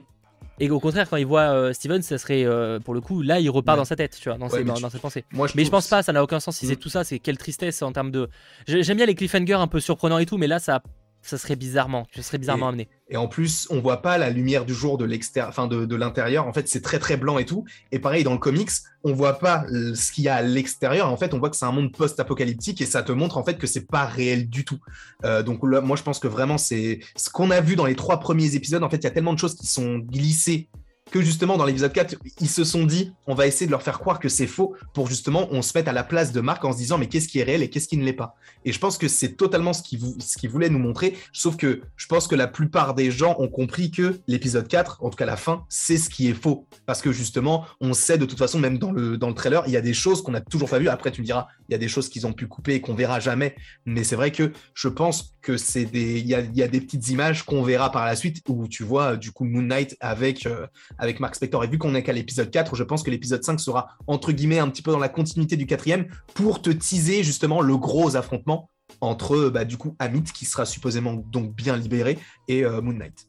[0.62, 3.40] Et au contraire, quand il voit euh, Steven, ça serait euh, pour le coup, là,
[3.40, 5.24] il repart dans sa tête, tu vois, dans, ses, dans, pensées.
[5.32, 6.58] Moi, je mais je pense pas, ça n'a aucun sens.
[6.58, 6.80] Si c'est mhm.
[6.80, 8.30] tout ça, c'est quelle tristesse en termes de.
[8.68, 10.82] J'aime bien les cliffhangers un peu surprenants et tout, mais là, ça
[11.22, 12.88] ça serait bizarrement, je serais bizarrement amené.
[13.10, 16.48] Et en plus, on voit pas la lumière du jour de l'extérieur, enfin de, l'intérieur.
[16.48, 17.66] En fait, c'est très très blanc et tout.
[17.92, 18.70] Et pareil dans le comics,
[19.04, 21.12] on voit pas ce qu'il y a à l'extérieur.
[21.12, 23.58] En fait, on voit que c'est un monde post-apocalyptique et ça te montre en fait
[23.58, 24.80] que c'est pas réel du tout.
[25.26, 27.96] Euh, donc là, moi, je pense que vraiment c'est ce qu'on a vu dans les
[27.96, 28.84] trois premiers épisodes.
[28.84, 30.70] En fait, il y a tellement de choses qui sont glissées
[31.12, 34.00] que justement dans l'épisode 4, ils se sont dit on va essayer de leur faire
[34.00, 36.74] croire que c'est faux pour justement on se mette à la place de Marc en
[36.74, 38.36] se disant mais qu'est-ce qui est réel et qu'est-ce qui ne l'est pas?
[38.66, 42.08] Et je pense que c'est totalement ce qu'il ce voulait nous montrer, sauf que je
[42.08, 45.38] pense que la plupart des gens ont compris que l'épisode 4, en tout cas la
[45.38, 46.68] fin, c'est ce qui est faux.
[46.86, 49.82] Parce que justement, on sait de toute façon, même dans le, trailer, il y a
[49.82, 50.90] des choses qu'on n'a toujours pas vues.
[50.90, 52.96] Après, tu me diras, il y a des choses qu'ils ont pu couper et qu'on
[52.96, 53.56] verra jamais.
[53.86, 56.82] Mais c'est vrai que je pense que c'est des, il y a, y a, des
[56.82, 60.46] petites images qu'on verra par la suite où tu vois du coup Moon Knight avec,
[60.46, 60.68] euh,
[61.00, 61.64] avec Mark Spector.
[61.64, 64.60] Et vu qu'on est qu'à l'épisode 4, je pense que l'épisode 5 sera entre guillemets
[64.60, 68.70] un petit peu dans la continuité du quatrième pour te teaser justement le gros affrontement
[69.02, 73.28] entre bah, du coup Amit qui sera supposément donc bien libéré et euh, Moon Knight.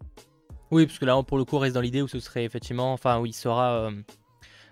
[0.71, 2.93] Oui, parce que là pour le coup on reste dans l'idée où ce serait effectivement,
[2.93, 3.91] enfin où il sera euh,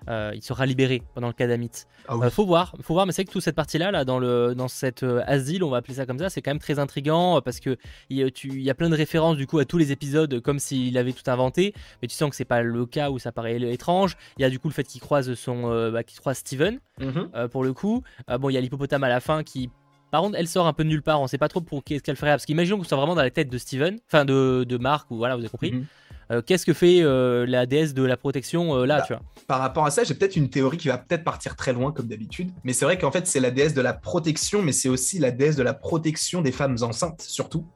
[0.08, 1.70] euh, il sera libéré pendant le cas d'Amit.
[2.06, 4.54] Ah euh, faut voir, faut voir, mais c'est que toute cette partie-là, là, dans, le,
[4.54, 7.40] dans cette euh, asile, on va appeler ça comme ça, c'est quand même très intriguant
[7.42, 7.76] parce que
[8.08, 11.12] il y a plein de références du coup à tous les épisodes comme s'il avait
[11.12, 14.16] tout inventé, mais tu sens que c'est pas le cas où ça paraît étrange.
[14.38, 17.48] Il y a du coup le fait qu'il croise son, bah, qu'il croise Steven mhm.
[17.50, 18.02] pour le coup.
[18.40, 19.70] bon, il y a l'hippopotame à la fin qui
[20.10, 21.20] par contre, elle sort un peu de nulle part.
[21.20, 22.30] On sait pas trop pour qu'est-ce qu'elle ferait.
[22.30, 25.16] Parce qu'imaginons ce soit vraiment dans la tête de Steven, enfin de, de Mark, ou
[25.16, 25.72] voilà, vous avez compris.
[25.72, 25.84] Mhm.
[26.30, 29.22] Euh, qu'est-ce que fait euh, la déesse de la protection euh, là, bah, tu vois
[29.46, 32.06] Par rapport à ça, j'ai peut-être une théorie qui va peut-être partir très loin comme
[32.06, 35.18] d'habitude, mais c'est vrai qu'en fait c'est la déesse de la protection, mais c'est aussi
[35.18, 37.66] la déesse de la protection des femmes enceintes surtout.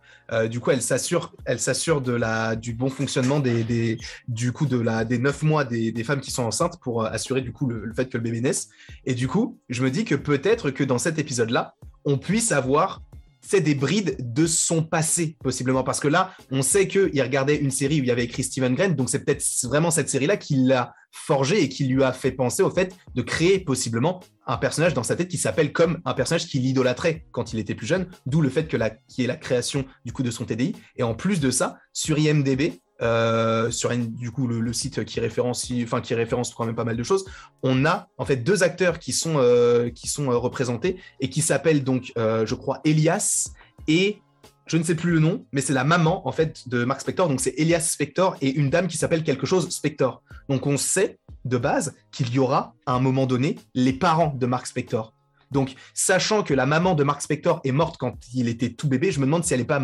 [0.50, 3.98] du coup, elle s'assure, elle s'assure de la, du bon fonctionnement des, des
[4.28, 7.42] du coup, de la, des neuf mois des, des, femmes qui sont enceintes pour assurer
[7.42, 8.70] du coup le, fait que le bébé naisse.
[9.04, 11.74] Et du coup, je me dis que peut-être que dans cet épisode-là,
[12.04, 13.02] on puisse avoir
[13.42, 15.82] c'est des brides de son passé, possiblement.
[15.82, 18.74] Parce que là, on sait qu'il regardait une série où il y avait écrit Steven
[18.74, 22.32] Grant, donc c'est peut-être vraiment cette série-là qui l'a forgé et qui lui a fait
[22.32, 26.14] penser au fait de créer possiblement un personnage dans sa tête qui s'appelle comme un
[26.14, 29.26] personnage qu'il idolâtrait quand il était plus jeune, d'où le fait que la, qui est
[29.26, 30.74] la création du coup de son TDI.
[30.96, 35.82] Et en plus de ça, sur IMDB, euh, sur du coup le, site qui référencie,
[35.84, 37.24] enfin qui référence quand même pas mal de choses,
[37.62, 41.42] on a en fait deux acteurs qui sont euh, qui sont euh, représentés et qui
[41.42, 43.50] s'appellent donc, je crois, Elias
[43.88, 44.18] et
[44.66, 47.28] je ne sais plus le nom, mais c'est la maman en fait de Mark Spector.
[47.28, 50.22] Donc c'est Elias Spector et une dame qui s'appelle quelque chose Spector.
[50.48, 54.46] Donc on sait de base qu'il y aura à un moment donné les parents de
[54.46, 55.12] Mark Spector.
[55.52, 59.12] Donc, sachant que la maman de Mark Spector est morte quand il était tout bébé,
[59.12, 59.82] je me demande si elle est pas,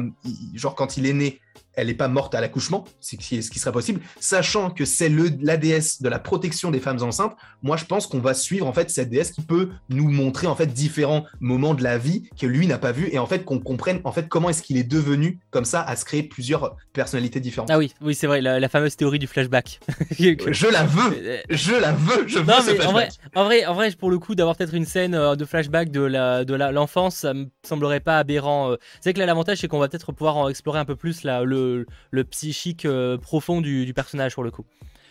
[0.54, 1.40] genre quand il est né,
[1.74, 6.02] elle n'est pas morte à l'accouchement, ce qui serait possible, sachant que c'est la déesse
[6.02, 7.36] de la protection des femmes enceintes.
[7.62, 10.56] Moi, je pense qu'on va suivre en fait cette déesse qui peut nous montrer en
[10.56, 13.58] fait différents moments de la vie que lui n'a pas vu et en fait qu'on
[13.58, 17.40] comprenne en fait comment est-ce qu'il est devenu comme ça à se créer plusieurs personnalités
[17.40, 17.70] différentes.
[17.70, 19.80] Ah oui, oui, c'est vrai, la, fameuse théorie du flashback.
[20.18, 23.74] je la veux, je la veux, je veux non, mais en vrai, en vrai, en
[23.74, 27.16] vrai, pour le coup, d'avoir peut-être une scène euh, de flashback de la de l'enfance,
[27.16, 28.72] ça me semblerait pas aberrant.
[28.72, 28.76] Euh.
[29.00, 31.86] C'est que là, l'avantage, c'est qu'on va peut-être pouvoir explorer un peu plus là, le
[32.10, 34.64] le, psychique euh, profond du, personnage pour le coup.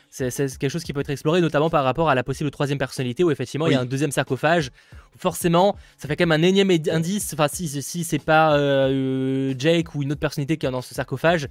[0.10, 3.24] C'est quelque chose qui peut être exploré, notamment par rapport à la possible troisième personnalité,
[3.24, 4.72] où effectivement il y a un deuxième sarcophage.
[5.18, 7.34] Forcément, ça fait quand même un énième indice.
[7.34, 10.96] Enfin, si, si c'est pas euh, Jake ou une autre personnalité qui est dans ce
[10.96, 11.50] sarcophage,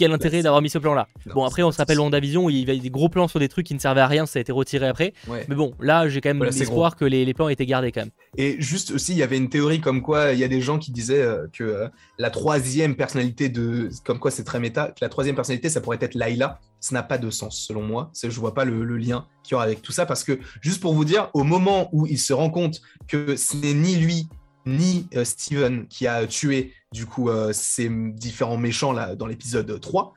[0.00, 2.60] quel intérêt d'avoir mis ce plan là Bon après on se rappelle WandaVision où il
[2.60, 4.40] y avait des gros plans sur des trucs qui ne servaient à rien, ça a
[4.40, 5.12] été retiré après.
[5.28, 8.10] Mais bon là j'ai quand même l'espoir que les, plans étaient gardés quand même.
[8.38, 10.78] Et juste aussi il y avait une théorie comme quoi il y a des gens
[10.78, 15.00] qui disaient euh, que euh, la troisième personnalité de comme quoi c'est très méta, que
[15.02, 16.60] la troisième personnalité ça pourrait être Layla.
[16.80, 18.10] Ça n'a pas de sens selon moi.
[18.22, 20.94] Je vois pas le, lien qu'il y aura avec tout ça parce que juste pour
[20.94, 24.28] vous dire au moment où il se rend compte que ce n'est ni lui
[24.64, 29.80] ni euh, Steven qui a tué du coup euh, ces différents méchants là dans l'épisode
[29.80, 30.14] 3,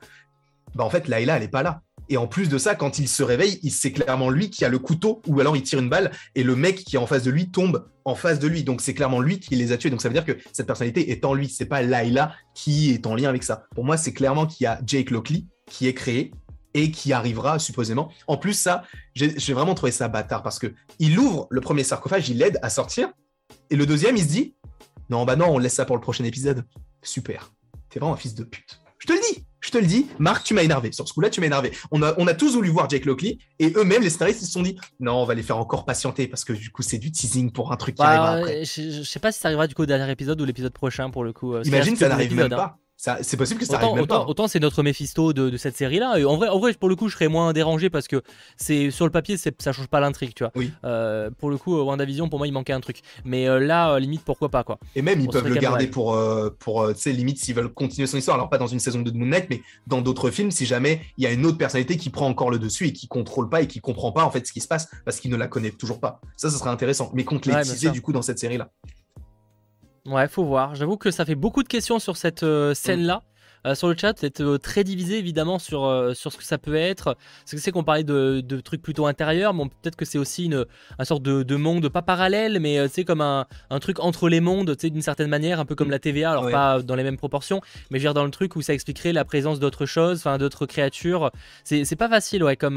[0.74, 1.82] bah en fait Layla elle est pas là.
[2.10, 4.68] Et en plus de ça, quand il se réveille, il c'est clairement lui qui a
[4.68, 7.22] le couteau, ou alors il tire une balle, et le mec qui est en face
[7.22, 8.62] de lui tombe en face de lui.
[8.62, 9.90] Donc c'est clairement lui qui les a tués.
[9.90, 11.48] Donc ça veut dire que cette personnalité est en lui.
[11.48, 13.64] C'est pas Layla qui est en lien avec ça.
[13.74, 16.30] Pour moi, c'est clairement qu'il y a Jake Lockley qui est créé
[16.74, 18.10] et qui arrivera supposément.
[18.26, 18.82] En plus, ça,
[19.14, 22.68] j'ai vraiment trouvé ça bâtard parce que il ouvre le premier sarcophage, il l'aide à
[22.68, 23.10] sortir,
[23.70, 24.54] et le deuxième, il se dit
[25.10, 26.64] Non, bah non, on laisse ça pour le prochain épisode.
[27.02, 27.52] Super.
[27.90, 28.80] T'es vraiment un fils de pute.
[28.98, 30.90] Je te le dis, je te le dis, Marc, tu m'as énervé.
[30.92, 31.72] Sur ce coup-là, tu m'as énervé.
[31.90, 34.52] On a, on a tous voulu voir Jake Lockley et eux-mêmes, les scénaristes, ils se
[34.52, 37.12] sont dit non, on va les faire encore patienter parce que du coup, c'est du
[37.12, 38.64] teasing pour un truc qui arrivera bah, après.
[38.64, 41.22] Je, sais pas si ça arrivera du coup au dernier épisode ou l'épisode prochain pour
[41.22, 41.54] le coup.
[41.54, 42.78] Euh, Imagine, ça n'arrive même pas.
[43.22, 46.16] C'est possible que ça autant, arrive même autant, Autant c'est notre Mephisto de, cette série-là.
[46.26, 48.22] En vrai, en vrai, pour le coup, je serais moins dérangé parce que
[48.56, 50.52] c'est sur le papier, ça change pas l'intrigue, tu vois.
[50.54, 50.72] Oui.
[50.84, 53.00] Euh, pour le coup, WandaVision, pour moi, il manquait un truc.
[53.24, 54.78] Mais euh, là, euh, limite, pourquoi pas, quoi.
[54.94, 56.18] Et même, ils peuvent le garder pour,
[56.58, 58.36] pour tu sais, limite, s'ils veulent continuer son histoire.
[58.36, 61.24] Alors, pas dans une saison de Moon Knight, mais dans d'autres films, si jamais il
[61.24, 63.66] y a une autre personnalité qui prend encore le dessus et qui contrôle pas et
[63.66, 66.00] qui comprend pas, en fait, ce qui se passe parce qu'il ne la connaît toujours
[66.00, 66.20] pas.
[66.36, 67.10] Ça, ce serait intéressant.
[67.14, 68.70] Mais qu'on les teaser, du coup, dans cette série-là.
[70.06, 70.74] Ouais, faut voir.
[70.74, 72.44] J'avoue que ça fait beaucoup de questions sur cette
[72.74, 73.22] scène-là.
[73.66, 76.58] Euh, sur le chat, c'est euh, très divisé évidemment sur, euh, sur ce que ça
[76.58, 77.16] peut être.
[77.44, 80.46] C'est que c'est qu'on parlait de, de, trucs plutôt intérieurs, mais peut-être que c'est aussi
[80.46, 80.66] une,
[80.98, 84.40] un sorte de, de, monde, pas parallèle, mais c'est comme un, un, truc entre les
[84.40, 87.60] mondes, d'une certaine manière, un peu comme la TVA, alors pas dans les mêmes proportions,
[87.90, 90.38] mais je veux dire dans le truc où ça expliquerait la présence d'autres choses, enfin
[90.38, 91.30] d'autres créatures.
[91.64, 92.76] C'est pas facile, ouais, comme,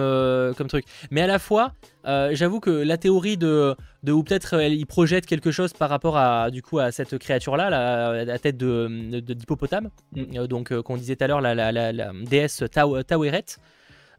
[0.58, 0.86] comme truc.
[1.12, 1.74] Mais à la fois,
[2.08, 5.90] euh, j'avoue que la théorie de, de ou peut-être euh, il projette quelque chose par
[5.90, 7.70] rapport à du coup à cette créature là,
[8.24, 10.38] la, tête de d'hippopotame, mm.
[10.38, 13.46] euh, donc qu'on disait tout à l'heure la, la, déesse Taweret.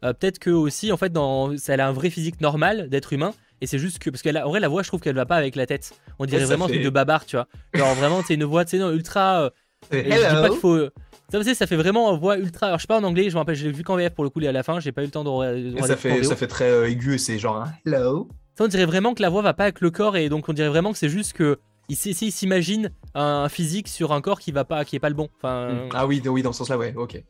[0.01, 3.33] peut-être que aussi en fait dans, elle a un vrai physique normal d'être humain.
[3.61, 5.55] Et c'est juste que parce qu'en vrai la voix je trouve qu'elle va pas avec
[5.55, 5.91] la tête.
[6.19, 7.47] On dirait vraiment un truc de babard, tu vois.
[7.73, 9.49] Genre vraiment c'est une voix tu sais ultra.
[9.91, 10.89] je dis pas qu'il faut.
[11.31, 12.67] Ça, ça fait vraiment voix ultra.
[12.67, 14.29] Alors, je sais pas en anglais, je me rappelle, j'ai vu qu'en VF pour le
[14.29, 15.79] coup, à la fin, j'ai pas eu le temps de.
[15.81, 18.27] ça, fait, ça fait très euh, aigu, c'est genre un hello.
[18.57, 20.53] Ça, on dirait vraiment que la voix va pas avec le corps, et donc on
[20.53, 21.59] dirait vraiment que c'est juste que.
[21.91, 25.27] Il s'imagine un physique sur un corps qui va pas, qui est pas le bon.
[25.37, 25.73] Enfin...
[25.73, 25.89] Hmm.
[25.95, 27.23] Ah oui, oui, dans ce sens-là, ouais, ok.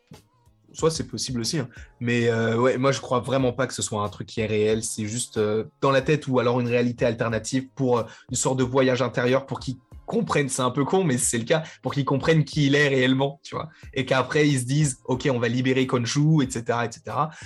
[0.73, 1.69] Soit c'est possible aussi, hein.
[2.01, 4.45] mais euh, ouais, moi je crois vraiment pas que ce soit un truc qui est
[4.45, 4.83] réel.
[4.83, 8.63] C'est juste euh, dans la tête ou alors une réalité alternative pour une sorte de
[8.65, 9.77] voyage intérieur pour qu'il
[10.09, 12.87] comprennent, c'est un peu con, mais c'est le cas, pour qu'ils comprennent qui il est
[12.87, 13.69] réellement, tu vois.
[13.93, 17.01] Et qu'après, ils se disent, OK, on va libérer Konshu, etc., etc.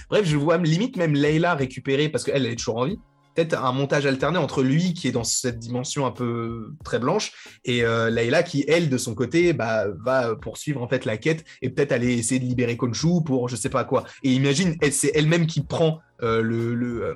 [0.10, 2.98] Bref, je vois limite même Leila récupérer, parce qu'elle, elle est toujours en vie,
[3.36, 7.34] peut-être un montage alterné entre lui qui est dans cette dimension un peu très blanche
[7.66, 11.44] et euh, Layla qui elle de son côté bah, va poursuivre en fait la quête
[11.62, 15.12] et peut-être aller essayer de libérer Konshu pour je sais pas quoi et imagine c'est
[15.16, 17.14] elle-même qui prend euh, le, euh,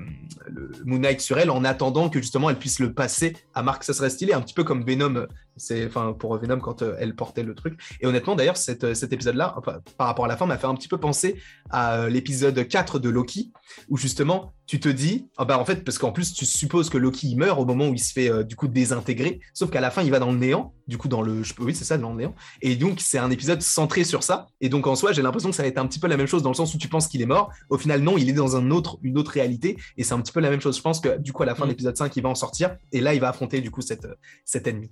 [0.47, 3.83] le, Moon Knight sur elle en attendant que justement elle puisse le passer à Mark.
[3.83, 7.15] Ça serait stylé, un petit peu comme Venom, c'est enfin pour Venom quand euh, elle
[7.15, 7.79] portait le truc.
[8.01, 9.55] Et honnêtement, d'ailleurs, cet épisode-là,
[9.97, 13.09] par rapport à la fin, m'a fait un petit peu penser à l'épisode 4 de
[13.09, 13.51] Loki,
[13.89, 16.97] où justement tu te dis, ah bah en fait, parce qu'en plus tu supposes que
[16.97, 20.03] Loki meurt au moment où il se fait du coup désintégrer, sauf qu'à la fin
[20.03, 22.35] il va dans le néant, du coup dans le, oui c'est ça, dans le néant.
[22.61, 24.47] Et donc c'est un épisode centré sur ça.
[24.59, 26.27] Et donc en soi, j'ai l'impression que ça va être un petit peu la même
[26.27, 27.51] chose dans le sens où tu penses qu'il est mort.
[27.69, 29.77] Au final, non, il est dans un autre une autre réalité.
[29.97, 30.77] Et c'est un petit peu la même chose.
[30.77, 31.71] Je pense que du coup, à la fin de mm.
[31.71, 32.75] l'épisode 5, il va en sortir.
[32.91, 34.07] Et là, il va affronter du coup cette,
[34.45, 34.91] cet ennemi.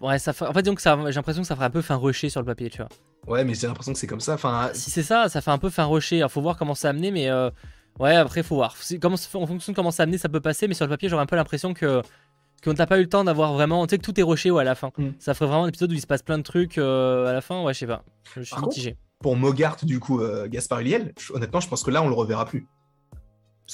[0.00, 0.46] Ouais, ça fait...
[0.46, 2.46] en fait, donc ça, j'ai l'impression que ça ferait un peu fin rocher sur le
[2.46, 2.88] papier, tu vois.
[3.26, 4.34] Ouais, mais j'ai l'impression que c'est comme ça.
[4.34, 6.18] Enfin, si c'est ça, ça fait un peu fin rocher.
[6.18, 7.50] Il faut voir comment ça amener, mais euh,
[7.98, 8.76] ouais, après, faut voir.
[9.00, 11.22] Comment, en fonction de comment ça amener, ça peut passer, mais sur le papier, j'aurais
[11.22, 12.02] un peu l'impression que
[12.64, 13.86] qu'on n'a pas eu le temps d'avoir vraiment.
[13.86, 14.90] Tu sais que tout est rocher ouais, à la fin.
[14.96, 15.10] Mm.
[15.18, 17.40] Ça ferait vraiment un épisode où il se passe plein de trucs euh, à la
[17.40, 17.62] fin.
[17.62, 18.02] Ouais, je sais pas.
[18.34, 18.96] Je, suis mitigé.
[19.20, 22.44] Pour Mogart, du coup, euh, Gaspard Ulliel, honnêtement, je pense que là, on le reverra
[22.44, 22.66] plus.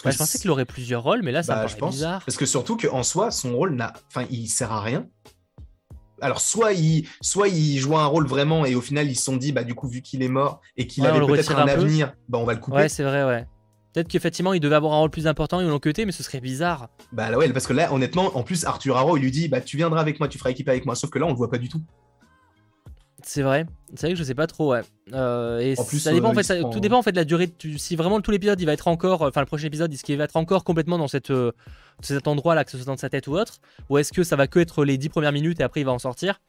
[0.03, 2.23] Parce je pensais qu'il aurait plusieurs rôles, mais là, ça bah, me paraît bizarre.
[2.25, 5.07] Parce que surtout qu'en soi, son rôle n'a, enfin, il sert à rien.
[6.23, 9.37] Alors, soit il, soit il joue un rôle vraiment, et au final, ils se sont
[9.37, 12.39] dit, bah, du coup, vu qu'il est mort et qu'il avait peut-être un, avenir, bah,
[12.39, 12.77] on va le couper.
[12.77, 13.47] Ouais, c'est vrai, ouais.
[13.93, 16.41] Peut-être qu'effectivement, il devait avoir un rôle plus important, ils l'ont cuté, mais ce serait
[16.41, 16.89] bizarre.
[17.13, 19.77] Bah ouais, parce que là, honnêtement, en plus, Arthur Harrow, il lui dit, bah, tu
[19.77, 20.95] viendras avec moi, tu feras équipe avec moi.
[20.95, 21.83] Sauf que là, on le voit pas du tout.
[23.25, 24.81] C'est vrai, c'est vrai que je sais pas trop, ouais.
[25.13, 27.25] Euh, et en plus, ça dépend, en euh, fait, tout dépend en fait de la
[27.25, 27.51] durée.
[27.77, 30.25] si vraiment tout l'épisode il va être encore, enfin le prochain épisode, est-ce qu'il va
[30.25, 31.53] être encore complètement dans cette, euh,
[32.01, 33.59] cet endroit-là, que ce soit dans sa tête ou autre,
[33.91, 35.93] ou est-ce que ça va que être les 10 premières minutes et après il va
[35.93, 36.41] en sortir?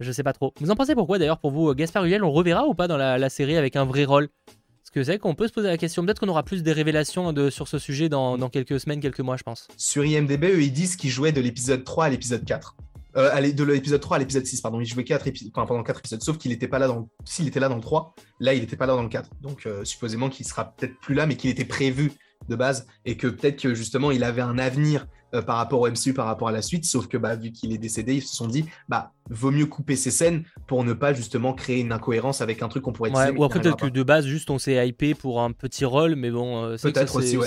[0.00, 0.52] Je sais pas trop.
[0.60, 3.28] Vous en pensez pourquoi d'ailleurs pour vous, Gaspard Huel, on reverra ou pas dans la,
[3.28, 4.28] série avec un vrai rôle?
[4.46, 6.04] Parce que c'est vrai qu'on peut se poser la question.
[6.04, 9.20] Peut-être qu'on aura plus des révélations de, sur ce sujet dans, dans quelques semaines, quelques
[9.20, 9.68] mois, je pense.
[9.76, 12.76] Sur IMDb, eux, ils disent qu'ils jouaient de l'épisode 3 à l'épisode 4.
[13.16, 14.80] Euh, de l'épisode 3 à l'épisode 6, pardon.
[14.80, 17.08] Il jouait 4 pendant 4 épisodes, sauf qu'il n'était pas là dans.
[17.24, 19.30] S'il était là dans le 3, là, il n'était pas là dans le 4.
[19.40, 22.12] Donc, euh, supposément qu'il sera peut-être plus là, mais qu'il était prévu
[22.48, 25.88] de base et que peut-être que justement il avait un avenir euh, par rapport au
[25.88, 28.36] MCU, par rapport à la suite, sauf que bah, vu qu'il est décédé, ils se
[28.36, 32.42] sont dit bah vaut mieux couper ces scènes pour ne pas justement créer une incohérence
[32.42, 34.86] avec un truc qu'on pourrait ouais, ou après peut-être que de base juste on s'est
[34.86, 37.38] hypé pour un petit rôle, mais bon, euh, peut-être aussi.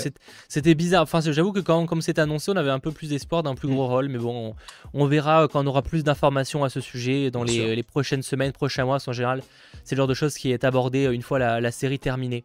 [0.48, 1.04] C'était bizarre.
[1.04, 3.68] Enfin, j'avoue que quand comme c'était annoncé, on avait un peu plus d'espoir d'un plus
[3.68, 3.90] gros mm.
[3.90, 4.54] rôle, mais bon,
[4.92, 8.84] on, verra quand on aura plus d'informations à ce sujet dans les, prochaines semaines, prochains
[8.84, 8.98] mois.
[9.06, 9.44] En général,
[9.84, 12.44] c'est le genre de choses qui est abordé une fois la série terminée.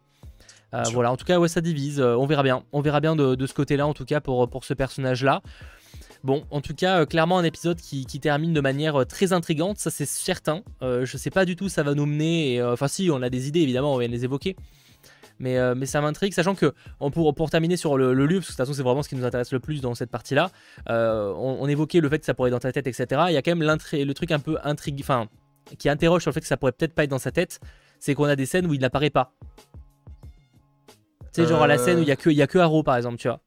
[0.74, 2.00] Euh, voilà, en tout cas, ouais, ça divise.
[2.00, 2.62] Euh, on verra bien.
[2.72, 5.42] On verra bien de, ce côté-là, en tout cas, pour, pour ce personnage-là.
[6.24, 9.90] Bon, en tout cas, euh, clairement un épisode qui, termine de manière très intrigante, ça
[9.90, 10.62] c'est certain.
[10.80, 12.62] je sais pas du tout où ça va nous mener.
[12.62, 14.56] enfin, si, on a des idées, évidemment, on vient de les évoquer.
[15.38, 16.72] Mais, mais ça m'intrigue, sachant que
[17.12, 19.16] pour, pour terminer sur le, lieu, parce que de toute façon c'est vraiment ce qui
[19.16, 20.50] nous intéresse le plus dans cette partie-là,
[20.86, 23.22] on, évoquait le fait que ça pourrait être dans ta tête, etc.
[23.28, 25.26] Il y a quand même le truc un peu intrigue, enfin,
[25.78, 27.58] qui interroge sur le fait que ça pourrait peut-être pas être dans sa tête,
[27.98, 29.32] c'est qu'on a des scènes où il n'apparaît pas.
[31.32, 32.82] Tu sais, genre à la scène où il y a que, y a que Arrow,
[32.82, 33.40] par exemple, tu vois.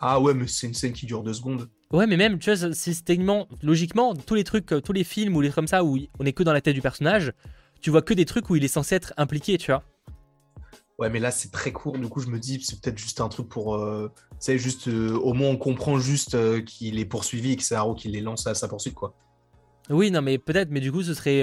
[0.00, 1.68] Ah ouais, mais c'est une scène qui dure deux secondes.
[1.92, 5.48] Ouais, mais même, tu vois, systémiquement, logiquement, tous les trucs, tous les films ou les
[5.48, 7.32] trucs comme ça où on est que dans la tête du personnage,
[7.80, 9.82] tu vois que des trucs où il est censé être impliqué, tu vois.
[10.98, 11.98] Ouais, mais là, c'est très court.
[11.98, 13.74] Du coup, je me dis, c'est peut-être juste un truc pour.
[13.74, 14.88] Euh, tu sais, juste.
[14.88, 18.08] Euh, au moins, on comprend juste euh, qu'il est poursuivi et que c'est Arrow qui
[18.08, 19.14] les lance à sa poursuite, quoi.
[19.88, 21.42] Oui, non, mais peut-être, mais du coup, ce serait.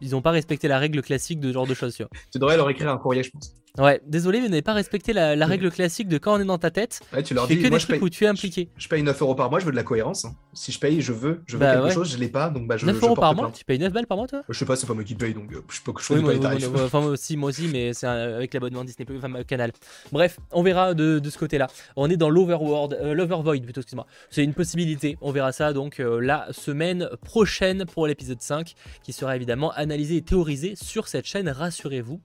[0.00, 2.10] ils n'ont pas respecté la règle classique de ce genre de choses, tu vois.
[2.32, 3.61] Tu devrais leur écrire un courrier, je pense.
[3.78, 6.58] Ouais, désolé, mais vous n'avez pas respecté la, règle classique de quand on est dans
[6.58, 7.00] ta tête.
[7.12, 8.68] Ouais, tu leur dis, que des trucs où tu es impliqué.
[8.76, 10.26] Je, paye 9 euros par mois, je veux de la cohérence.
[10.26, 10.34] Hein.
[10.54, 12.76] Si je paye, je veux, je veux bah quelque chose, je l'ai pas, donc bah
[12.76, 14.42] je 9 euros par mois Tu payes 9 balles par mois, toi?
[14.48, 16.22] Je sais pas, c'est pas moi qui paye, donc euh, je peux que je oui,
[16.22, 16.68] pas les tarifs.
[16.74, 19.72] enfin, moi aussi, moi aussi, mais c'est avec l'abonnement Disney Plus, enfin, canal.
[20.10, 21.68] Bref, on verra de, de ce côté-là.
[21.96, 24.06] On est dans l'Overworld, euh, l'Overvoid plutôt, excuse-moi.
[24.30, 29.12] C'est une possibilité, on verra ça donc euh, la semaine prochaine pour l'épisode 5, qui
[29.12, 32.20] sera évidemment analysé et théorisé sur cette chaîne, rassurez-vous.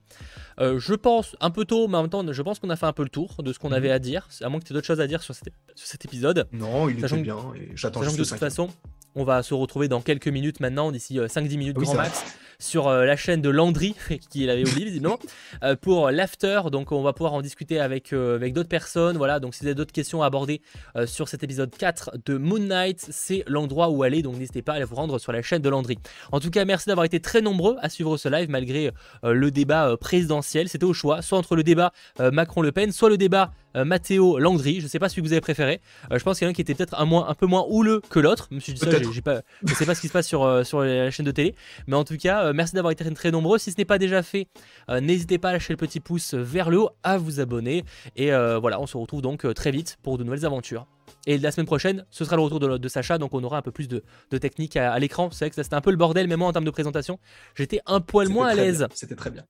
[0.60, 2.86] Euh, je pense un peu tôt, mais en même temps, je pense qu'on a fait
[2.86, 3.94] un peu le tour de ce qu'on avait mhm.
[3.94, 4.28] à dire.
[4.42, 6.48] À moins que tu aies d'autres choses à dire sur cet, épisode.
[6.52, 7.36] Non, il était bien.
[7.74, 8.68] J'attends juste de toute façon,
[9.14, 12.24] on va se retrouver dans quelques minutes maintenant, d'ici 5-10 euh, minutes grand max
[12.60, 13.94] sur euh, la chaîne de Landry,
[14.30, 15.18] qui l'avait oublié visiblement,
[15.62, 16.62] euh, pour l'after.
[16.70, 19.16] Donc on va pouvoir en discuter avec, avec d'autres personnes.
[19.16, 20.60] Voilà, donc si vous avez d'autres questions à aborder
[21.06, 24.22] sur cet épisode 4 de Moon Knight, c'est l'endroit où aller.
[24.22, 25.98] Donc n'hésitez pas à vous rendre sur la chaîne de Landry.
[26.32, 28.92] En tout cas, merci d'avoir été très nombreux à suivre ce live malgré
[29.22, 30.68] le débat présidentiel.
[30.68, 34.80] C'était au choix, soit entre le débat Macron-Le Pen, soit le débat euh, Matteo Landry.
[34.80, 35.80] Je sais pas celui que vous avez préféré.
[36.10, 38.00] je pense qu'il y en a un qui était peut-être un, un peu moins houleux
[38.10, 38.48] que l'autre.
[38.50, 40.66] Je me suis dit ça, j'ai pas, je sais pas ce qui se passe sur,
[40.66, 41.54] sur la chaîne de télé.
[41.86, 43.58] Mais en tout cas, merci d'avoir été très nombreux.
[43.58, 44.48] Si ce n'est pas déjà fait,
[44.88, 47.84] n'hésitez pas à lâcher le petit pouce vers le haut, à vous abonner.
[48.16, 50.86] Et voilà, on se retrouve donc très vite pour de nouvelles aventures.
[51.26, 53.70] Et la semaine prochaine, ce sera le retour de, Sacha, donc on aura un peu
[53.70, 54.02] plus de,
[54.38, 55.30] technique à, l'écran.
[55.30, 57.18] C'est vrai que c'était un peu le bordel, mais moi en termes de présentation,
[57.54, 58.86] j'étais un poil moins à l'aise.
[58.94, 59.44] C'était très bien.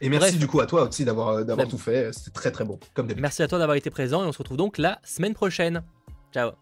[0.00, 2.12] Et merci du coup à toi aussi d'avoir euh, d'avoir tout fait.
[2.12, 4.56] C'était très très bon, comme Merci à toi d'avoir été présent et on se retrouve
[4.56, 5.82] donc la semaine prochaine.
[6.32, 6.52] Ciao.